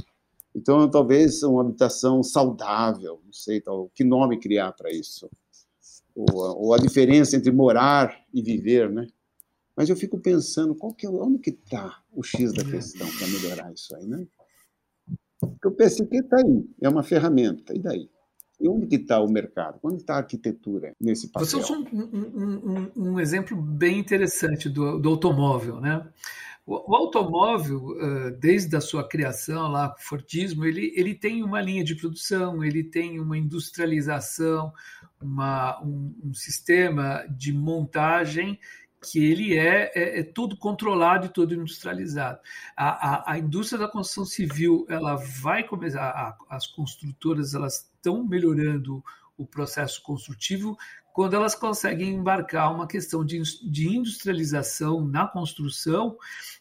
[0.54, 5.28] Então, talvez uma habitação saudável, não sei, tal, que nome criar para isso?
[6.14, 9.06] Ou, ou, a diferença entre morar e viver, né?
[9.74, 13.26] Mas eu fico pensando, qual que é, onde que está o X da questão para
[13.28, 14.26] melhorar isso aí, né?
[15.40, 18.10] Porque o PSQ está aí, é uma ferramenta, e daí?
[18.60, 19.80] E onde que está o mercado?
[19.82, 21.48] Onde está a arquitetura nesse papel?
[21.48, 26.06] Você usou um, um, um, um exemplo bem interessante do, do automóvel, né?
[26.64, 27.96] O, automóvel,
[28.38, 32.85] desde a sua criação lá, o Fordismo, ele, ele tem uma linha de produção, ele
[32.85, 34.72] tem uma industrialização,
[35.20, 38.59] uma, um, um sistema de montagem
[39.03, 42.38] que ele é, é, é, todo controlado e todo industrializado.
[42.77, 48.25] A, a, a, indústria da construção civil ela vai começar, a, as construtoras elas estão
[48.25, 49.03] melhorando
[49.42, 50.76] o processo construtivo
[51.12, 56.16] quando elas conseguem embarcar uma questão de, de industrialização na construção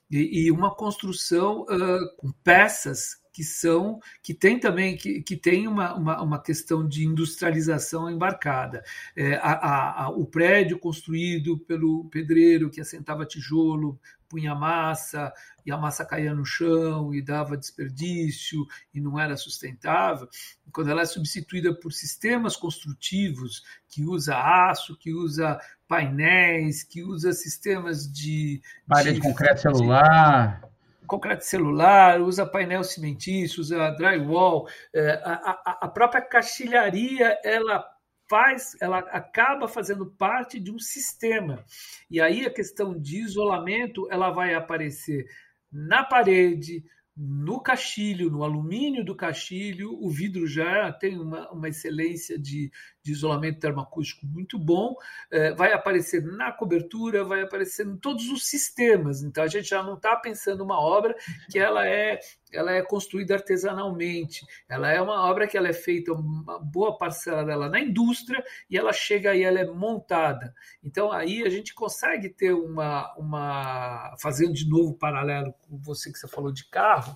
[0.10, 5.68] e, e uma construção uh, com peças que são que tem também que, que tem
[5.68, 8.84] uma, uma, uma questão de industrialização embarcada.
[9.16, 13.98] É, a, a, a, o prédio construído pelo pedreiro que assentava tijolo,
[14.32, 15.34] punha massa
[15.66, 20.30] e a massa caía no chão e dava desperdício e não era sustentável.
[20.72, 27.34] Quando ela é substituída por sistemas construtivos que usa aço, que usa painéis, que usa
[27.34, 30.62] sistemas de parede de concreto celular,
[31.06, 37.86] concreto celular, usa painel cimentício, usa drywall, é, a, a, a própria caixilharia ela
[38.32, 41.66] faz, ela acaba fazendo parte de um sistema.
[42.10, 45.28] E aí a questão de isolamento ela vai aparecer
[45.70, 46.82] na parede,
[47.16, 52.72] no caixilho, no alumínio do caixilho, o vidro já tem uma, uma excelência de,
[53.04, 54.96] de isolamento termoacústico muito bom,
[55.32, 59.24] é, vai aparecer na cobertura, vai aparecer em todos os sistemas.
[59.24, 61.16] Então a gente já não está pensando uma obra
[61.50, 62.20] que ela é
[62.54, 67.46] ela é construída artesanalmente, ela é uma obra que ela é feita uma boa parcela
[67.46, 70.54] dela na indústria e ela chega e ela é montada.
[70.84, 76.20] Então aí a gente consegue ter uma uma fazendo de novo paralelo com você que
[76.20, 77.16] você falou de carro,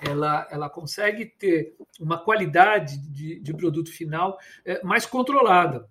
[0.00, 5.88] ela, ela consegue ter uma qualidade de, de produto final é, mais controlada.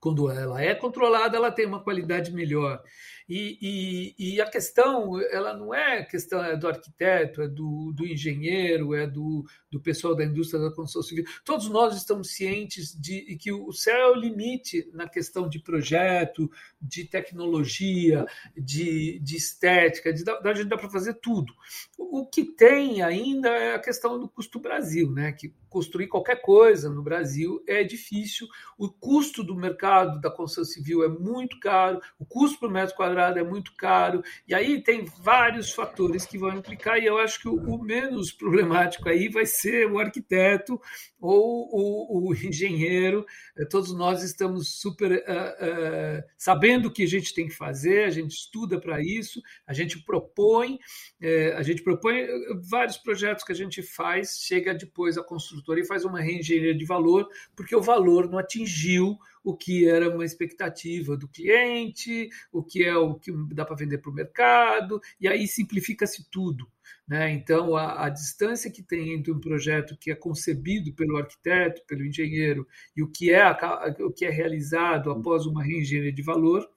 [0.00, 2.82] Quando ela é controlada, ela tem uma qualidade melhor.
[3.28, 8.06] E, e, e, a questão, ela não é questão é do arquiteto, é do, do
[8.06, 11.24] engenheiro, é do, do pessoal da indústria da construção civil.
[11.44, 16.48] Todos nós estamos cientes de que o céu é o limite na questão de projeto,
[16.80, 18.24] de tecnologia,
[18.56, 21.52] de, de estética, de, da, gente dá para fazer tudo.
[21.98, 25.32] O que tem ainda é a questão do custo Brasil, né?
[25.32, 28.46] que construir qualquer coisa no Brasil é difícil,
[28.78, 33.15] o custo do mercado da construção civil é muito caro, o custo por metro quadrado
[33.16, 37.40] quadrado é muito caro, e aí tem vários fatores que vão implicar, e eu acho
[37.40, 40.78] que o, o menos problemático aí vai ser o arquiteto
[41.26, 43.26] ou o, o engenheiro.
[43.56, 48.04] Eh, todos nós estamos super uh, uh, sabendo o que a gente tem que fazer,
[48.04, 52.26] a gente estuda para isso, a gente propõe, uh, a gente propõe
[52.68, 56.84] vários projetos que a gente faz, chega depois a construtora e faz uma reengenharia de
[56.84, 62.84] valor, porque o valor não atingiu o que era uma expectativa do cliente, o que
[62.84, 66.66] é o que dá para vender para o mercado, e aí simplifica-se tudo.
[67.06, 67.32] Né?
[67.32, 72.04] Então, a, a, distância que tem entre um projeto que é concebido pelo arquiteto, pelo
[72.04, 72.66] engenheiro,
[72.96, 76.68] e o que é, a, o que é realizado após uma reengenharia de valor,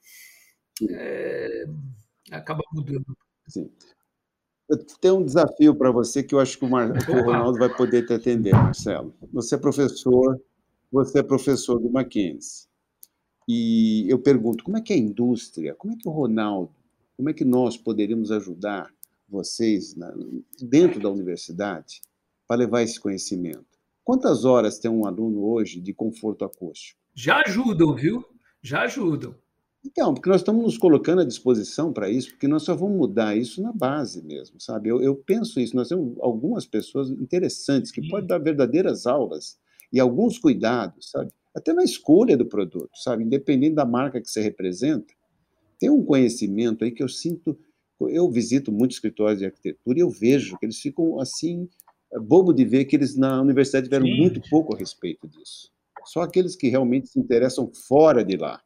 [0.89, 1.65] é,
[2.31, 3.05] acaba mudando.
[3.47, 3.71] Sim.
[5.01, 6.91] Tenho um desafio para você que eu acho que o, Mar...
[6.91, 9.15] o Ronaldo vai poder te atender, Marcelo.
[9.33, 10.39] Você é professor
[10.91, 12.67] você é professor do Mackenzie.
[13.47, 16.73] E eu pergunto, como é que é a indústria, como é que o Ronaldo,
[17.17, 18.91] como é que nós poderíamos ajudar
[19.29, 20.13] vocês na,
[20.61, 22.01] dentro da universidade
[22.47, 23.65] para levar esse conhecimento?
[24.03, 26.99] Quantas horas tem um aluno hoje de conforto acústico?
[27.13, 28.23] Já ajudam, viu?
[28.61, 29.35] Já ajudam.
[29.85, 33.37] Então, porque nós estamos nos colocando à disposição para isso, porque nós só vamos mudar
[33.37, 34.89] isso na base mesmo, sabe?
[34.89, 39.57] Eu, eu penso isso, nós temos algumas pessoas interessantes que podem dar verdadeiras aulas
[39.91, 41.31] e alguns cuidados, sabe?
[41.55, 43.23] Até na escolha do produto, sabe?
[43.23, 45.13] Independente da marca que você representa,
[45.79, 47.57] tem um conhecimento aí que eu sinto.
[48.07, 51.67] Eu visito muitos escritórios de arquitetura e eu vejo que eles ficam assim,
[52.21, 54.17] bobo de ver que eles na universidade tiveram Sim.
[54.17, 55.71] muito pouco a respeito disso.
[56.05, 58.61] Só aqueles que realmente se interessam fora de lá.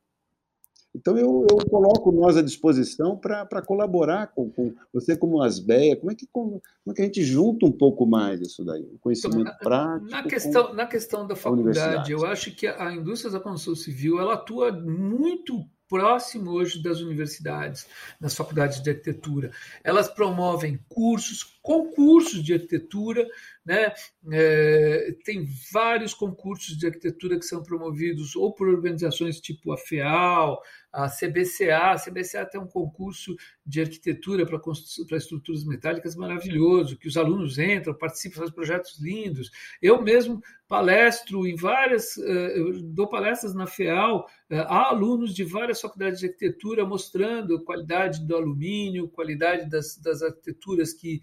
[0.95, 5.95] Então, eu, eu coloco nós à disposição para colaborar com, com, você, como Asbeia.
[5.95, 8.83] Como é, que, como, como é que a gente junta um pouco mais isso daí?
[8.83, 10.11] O conhecimento então, prático.
[10.11, 14.35] Na questão, na questão da faculdade, eu acho que a indústria da construção civil ela
[14.35, 17.85] atua muito próximo hoje das universidades,
[18.19, 19.51] das faculdades de arquitetura.
[19.83, 23.25] Elas promovem cursos, concursos de arquitetura,
[23.65, 23.93] né?
[24.29, 30.61] É, tem vários concursos de arquitetura que são promovidos ou por organizações tipo a FEAL,
[30.91, 31.93] a CBCA.
[31.93, 33.35] A CBCA tem um concurso
[33.65, 39.49] de arquitetura para, para estruturas metálicas maravilhoso, que os alunos entram, participam, fazem projetos lindos.
[39.81, 45.79] Eu mesmo palestro em várias, eh, dou palestras na FEAL eh, a alunos de várias
[45.79, 51.21] faculdades de arquitetura mostrando qualidade do alumínio, qualidade das, das arquiteturas que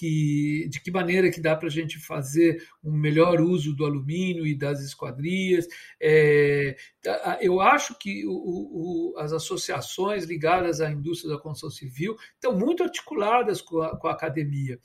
[0.00, 4.46] que, de que maneira que dá para a gente fazer um melhor uso do alumínio
[4.46, 5.68] e das esquadrias.
[6.00, 6.74] É,
[7.42, 12.82] eu acho que o, o, as associações ligadas à indústria da construção civil estão muito
[12.82, 14.80] articuladas com a, com a academia.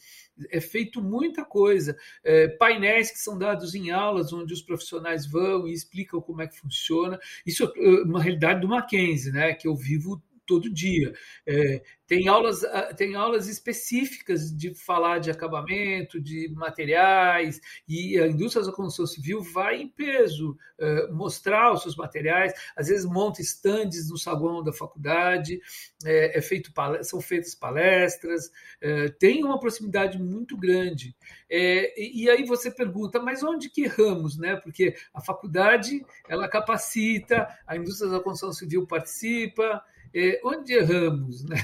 [0.50, 1.96] É feito muita coisa.
[2.22, 6.48] É, painéis que são dados em aulas, onde os profissionais vão e explicam como é
[6.48, 7.18] que funciona.
[7.46, 11.14] Isso é uma realidade do Mackenzie, né, que eu vivo todo dia.
[11.46, 18.28] É, tem, aulas, ah, tem aulas específicas de falar de acabamento, de materiais, e a
[18.28, 23.42] indústria da construção civil vai em peso é, mostrar os seus materiais, às vezes monta
[23.42, 25.60] estandes no saguão da faculdade,
[26.06, 26.72] é, é feito,
[27.04, 31.16] são feitas palestras, é, tem uma proximidade muito grande.
[31.50, 34.38] É, e, e, aí você pergunta, mas onde que erramos?
[34.38, 34.56] Né?
[34.58, 39.84] Porque a faculdade ela capacita, a indústria da construção civil participa,
[40.16, 41.58] é, onde erramos, né?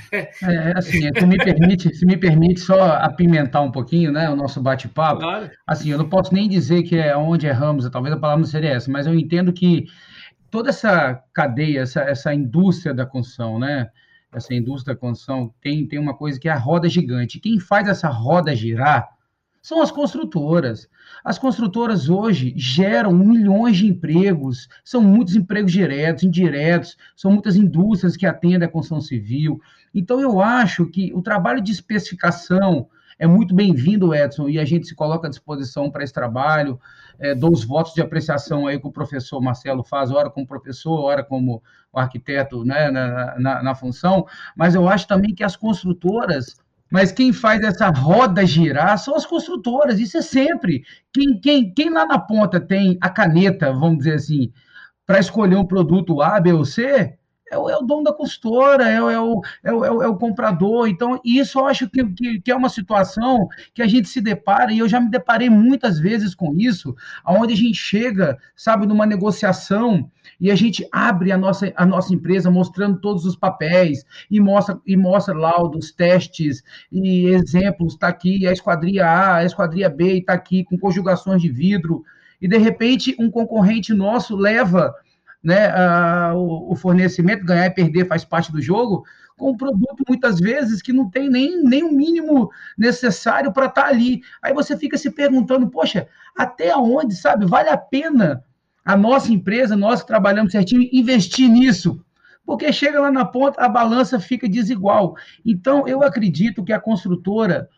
[0.44, 4.62] É, assim, se me permite, se me permite só apimentar um pouquinho, né, o nosso
[4.62, 5.22] bate-papo.
[5.22, 5.50] Claro.
[5.66, 8.72] Assim, eu não posso nem dizer que é onde erramos, talvez a palavra não seria
[8.72, 9.86] essa, mas eu entendo que
[10.50, 13.90] toda essa cadeia, essa, essa indústria da construção, né,
[14.34, 17.40] essa indústria da construção tem, tem uma coisa que é a roda gigante.
[17.40, 19.10] Quem faz essa roda girar
[19.62, 20.90] são as construtoras.
[21.24, 28.18] As construtoras hoje geram milhões de empregos, são muitos empregos diretos, indiretos, são muitas indústrias
[28.18, 29.62] que atendem a construção civil.
[29.94, 32.88] Então, eu acho que o trabalho de especificação
[33.20, 36.80] é muito bem-vindo, Edson, e a gente se coloca à disposição para esse trabalho.
[37.20, 41.00] É, dou os votos de apreciação aí que o professor Marcelo faz, ora como professor,
[41.02, 41.62] ora como
[41.94, 46.61] arquiteto né, na, na, na função, mas eu acho também que as construtoras
[46.92, 50.84] mas quem faz essa roda girar são as construtoras, isso é sempre.
[51.14, 54.52] Quem, quem, quem lá na ponta tem a caneta, vamos dizer assim,
[55.06, 57.18] para escolher um produto A, B ou C,
[57.52, 59.10] é o, é o dono da consultora, é, é, o,
[59.64, 60.88] é, o, é, o, é o comprador.
[60.88, 64.72] Então, isso eu acho que, que, que, é uma situação que a gente se depara,
[64.72, 69.06] e eu já me deparei muitas vezes com isso, aonde a gente chega, sabe, numa
[69.06, 70.10] negociação
[70.42, 74.82] e a gente abre a nossa, a nossa empresa mostrando todos os papéis e mostra,
[74.88, 80.34] e mostra laudos, testes e exemplos, está aqui a esquadria A, a esquadria B está
[80.34, 82.04] aqui com conjugações de vidro,
[82.42, 84.92] e de repente um concorrente nosso leva
[85.44, 89.04] né, a, o, o, fornecimento, ganhar e perder faz parte do jogo,
[89.38, 93.84] com um produto muitas vezes que não tem nem, nem o mínimo necessário para estar
[93.84, 94.22] tá ali.
[94.42, 98.44] Aí você fica se perguntando, poxa, até onde, sabe, vale a pena
[98.84, 102.04] a nossa empresa, nós que trabalhamos certinho, investir nisso?
[102.46, 105.16] Porque chega lá na ponta, a balança fica desigual.
[105.46, 107.70] Então, eu acredito que a construtora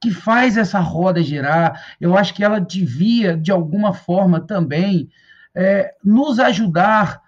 [0.00, 5.08] que faz essa roda girar, eu acho que ela devia, de alguma forma, também
[5.54, 7.20] é, nos ajudar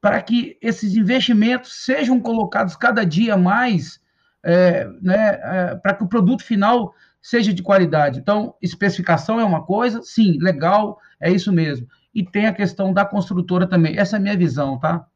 [0.00, 4.00] para que esses investimentos sejam colocados cada dia mais,
[4.44, 8.18] é, né, é, para que o produto final seja de qualidade.
[8.18, 11.86] Então, especificação é uma coisa, sim, legal, é isso mesmo.
[12.16, 13.98] E tem a questão da construtora também.
[13.98, 15.06] Essa é a minha visão, tá?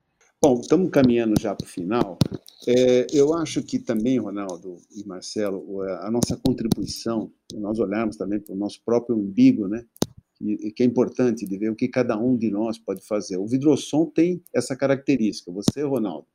[0.42, 2.18] Bom, estamos caminhando já para o final.
[2.68, 8.54] É, eu acho que também, Ronaldo e Marcelo, a nossa contribuição, nós olharmos também para
[8.54, 9.82] o nosso próprio umbigo, né?
[10.40, 13.38] e, que é importante de ver o que cada um de nós pode fazer.
[13.38, 15.50] O Vidrosom tem essa característica.
[15.52, 16.26] Você, Ronaldo,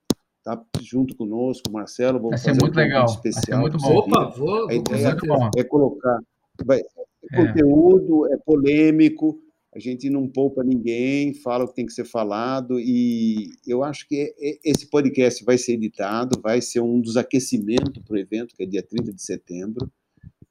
[0.43, 3.05] tá junto conosco, Marcelo, vamos Vai fazer muito um legal.
[3.05, 3.61] especial.
[3.61, 3.97] Vai muito bom.
[3.97, 5.15] Opa, vou, a ideia
[5.57, 6.19] é, é colocar
[6.63, 9.39] vai, é conteúdo, é polêmico,
[9.75, 14.07] a gente não poupa ninguém, fala o que tem que ser falado, e eu acho
[14.07, 18.63] que esse podcast vai ser editado, vai ser um dos aquecimentos para o evento, que
[18.63, 19.91] é dia 30 de setembro.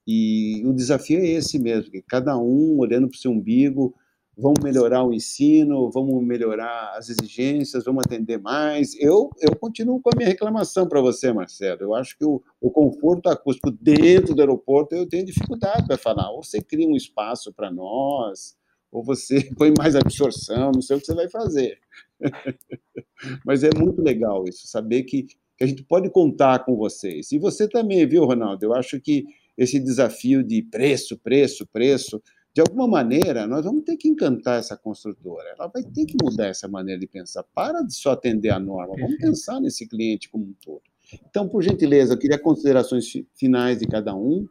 [0.06, 3.94] E o desafio é esse mesmo, que cada um olhando para o seu umbigo,
[4.36, 8.94] vamos melhorar o ensino, vamos melhorar as exigências, vamos atender mais.
[9.00, 11.80] Eu, eu continuo com a minha reclamação para você, Marcelo.
[11.80, 16.30] Eu acho que o, o conforto acústico dentro do aeroporto eu tenho dificuldade para falar.
[16.30, 18.54] Ou você cria um espaço para nós,
[18.94, 21.78] ou você põe mais absorção, não sei o que você vai fazer.
[23.44, 27.32] Mas é muito legal isso, saber que, que a gente pode contar com vocês.
[27.32, 28.64] E você também, viu, Ronaldo?
[28.64, 29.24] Eu acho que
[29.58, 32.22] esse desafio de preço, preço, preço,
[32.54, 35.54] de alguma maneira, nós vamos ter que encantar essa construtora.
[35.58, 37.42] Ela vai ter que mudar essa maneira de pensar.
[37.52, 40.82] Para de só atender a norma, vamos pensar nesse cliente como um todo.
[41.28, 44.46] Então, por gentileza, eu queria considerações finais de cada um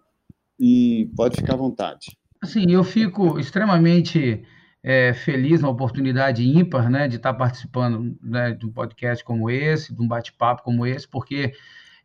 [0.60, 2.18] e pode ficar à vontade.
[2.44, 4.44] Assim, eu fico extremamente
[4.84, 9.96] é, feliz na oportunidade ímpar né, de estar participando né, de um podcast como esse,
[9.96, 11.54] de um bate-papo como esse, porque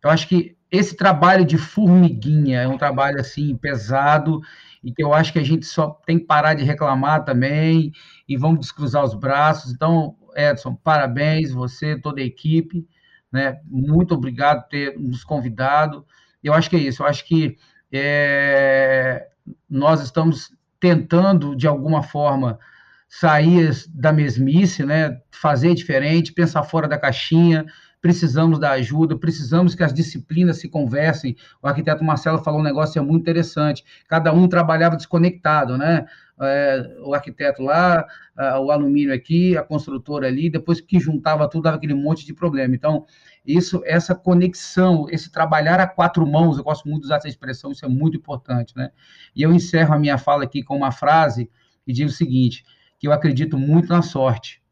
[0.00, 4.40] eu acho que esse trabalho de formiguinha é um trabalho assim pesado
[4.80, 7.90] e que eu acho que a gente só tem que parar de reclamar também
[8.28, 9.72] e vamos descruzar os braços.
[9.72, 12.86] Então, Edson, parabéns, você, toda a equipe,
[13.32, 13.58] né?
[13.64, 16.06] Muito obrigado por ter nos convidado.
[16.44, 17.02] Eu acho que é isso.
[17.02, 17.56] Eu acho que
[17.92, 19.26] é,
[19.68, 22.58] nós estamos tentando de alguma forma
[23.08, 25.20] sair da mesmice, né?
[25.30, 27.64] Fazer diferente, pensar fora da caixinha
[28.00, 31.36] precisamos da ajuda, precisamos que as disciplinas se conversem.
[31.62, 33.84] O arquiteto Marcelo falou um negócio é muito interessante.
[34.08, 36.06] Cada um trabalhava desconectado, né?
[36.40, 38.06] É, o arquiteto lá,
[38.60, 42.76] o alumínio aqui, a construtora ali, depois que juntava tudo, dava aquele monte de problema.
[42.76, 43.04] Então,
[43.44, 47.72] isso, essa conexão, esse trabalhar a quatro mãos, eu gosto muito de usar essa expressão,
[47.72, 48.90] isso é muito importante, né?
[49.34, 51.50] E eu encerro a minha fala aqui com uma frase
[51.84, 52.64] que diz o seguinte,
[53.00, 54.62] que eu acredito muito na sorte.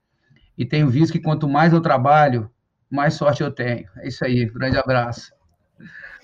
[0.56, 2.50] E tenho visto que quanto mais eu trabalho,
[2.90, 3.88] mais sorte eu tenho.
[3.96, 5.36] É isso aí, grande abraço.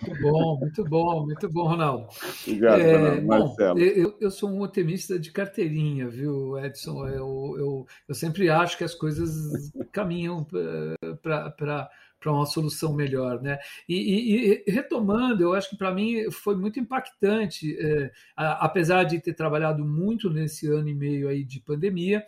[0.06, 2.08] Muito bom, muito bom, muito bom, Ronaldo.
[2.46, 3.74] Obrigado, é, Marcelo.
[3.74, 7.06] Bom, eu, eu, sou um otimista de carteirinha, viu, Edson?
[7.06, 11.90] Eu, eu, eu sempre acho que as coisas caminham para
[12.26, 13.58] uma solução melhor, né?
[13.88, 19.04] E, e, e, retomando, eu acho que para mim foi muito impactante, é, a, apesar
[19.04, 22.24] de ter trabalhado muito nesse ano e meio aí de pandemia,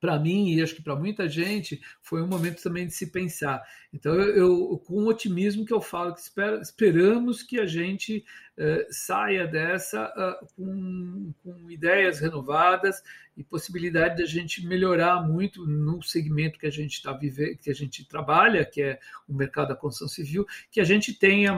[0.00, 3.62] para mim e acho que para muita gente foi um momento também de se pensar.
[3.92, 8.24] Então eu, eu com otimismo que eu falo que espera, esperamos que a gente
[8.56, 13.02] uh, saia dessa uh, com, com, ideias renovadas
[13.36, 17.70] e possibilidade de a gente melhorar muito no segmento que a gente está vivendo, que
[17.70, 18.98] a gente trabalha, que é
[19.28, 21.52] o mercado da construção civil, que a gente tenha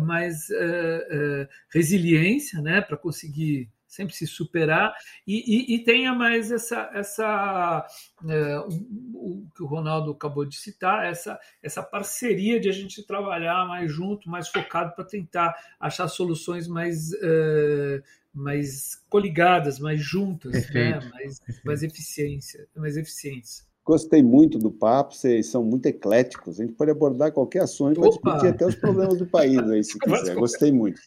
[0.00, 4.94] mais uh, resiliência, né, para conseguir sempre se superar
[5.26, 7.86] e, e, e tenha mais essa, essa
[8.28, 8.68] é, o,
[9.14, 13.90] o, que o Ronaldo acabou de citar, essa, essa parceria de a gente trabalhar mais
[13.90, 21.00] junto, mais focado para tentar achar soluções mais, é, mais coligadas, mais juntas, né?
[21.10, 23.66] mais, mais, eficiência, mais eficientes.
[23.84, 26.58] Gostei muito do papo, vocês são muito ecléticos.
[26.58, 29.96] A gente pode abordar qualquer assunto para discutir até os problemas do país aí, se
[30.00, 30.34] quiser.
[30.34, 31.00] Gostei muito.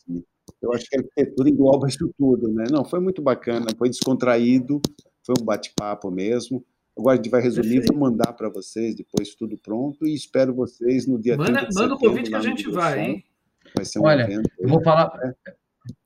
[0.61, 2.65] Eu acho que a arquitetura engloba isso tudo, né?
[2.69, 4.81] Não, foi muito bacana, foi descontraído,
[5.23, 6.63] foi um bate-papo mesmo.
[6.97, 11.07] Agora a gente vai resumir, vou mandar para vocês depois tudo pronto e espero vocês
[11.07, 13.25] no dia manda, 30 Manda o convite que a gente vai, hein?
[13.73, 14.49] Vai ser um Olha, evento.
[14.59, 15.17] Eu vou falar.
[15.17, 15.33] Né?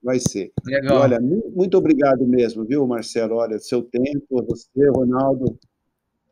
[0.03, 0.51] Vai ser.
[0.65, 1.01] Legal.
[1.01, 3.35] Olha, muito obrigado mesmo, viu, Marcelo?
[3.35, 5.57] Olha, seu tempo, você, Ronaldo.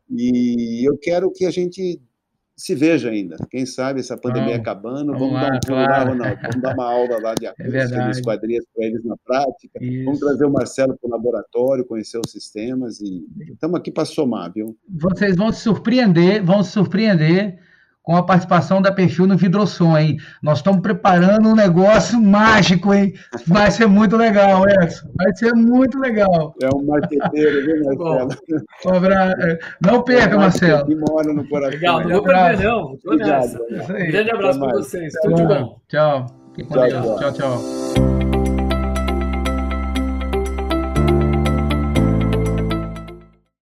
[0.08, 2.00] E eu quero que a gente
[2.56, 3.36] se veja ainda.
[3.50, 5.92] Quem sabe essa pandemia acabando, vamos, vamos lá, dar um pulo claro.
[5.92, 6.40] lá, Ronaldo.
[6.42, 9.78] Vamos dar uma aula lá de acústica, é esquadrias para eles na prática.
[9.80, 10.04] Isso.
[10.04, 14.52] Vamos trazer o Marcelo para o laboratório, conhecer os sistemas e estamos aqui para somar,
[14.52, 14.76] viu?
[14.88, 17.58] Vocês vão se surpreender, vão se surpreender
[18.02, 20.16] com a participação da Perfil no Vidrosom, hein?
[20.42, 23.14] Nós estamos preparando um negócio mágico, hein?
[23.46, 25.08] Vai ser muito legal, Edson.
[25.16, 26.54] Vai ser muito legal.
[26.60, 28.28] É um marqueteiro, viu, Marcelo?
[28.86, 29.36] um abraço.
[29.80, 30.86] Não perca, é Marcelo.
[30.86, 31.72] Que mora no coração.
[31.72, 32.96] Legal, não vou perder, não.
[32.98, 33.58] Tô nessa.
[33.60, 35.12] Um grande abraço para vocês.
[35.22, 35.80] Tudo de bom.
[35.88, 36.26] Tchau.
[36.56, 37.32] Tchau, tchau.
[37.32, 38.11] tchau.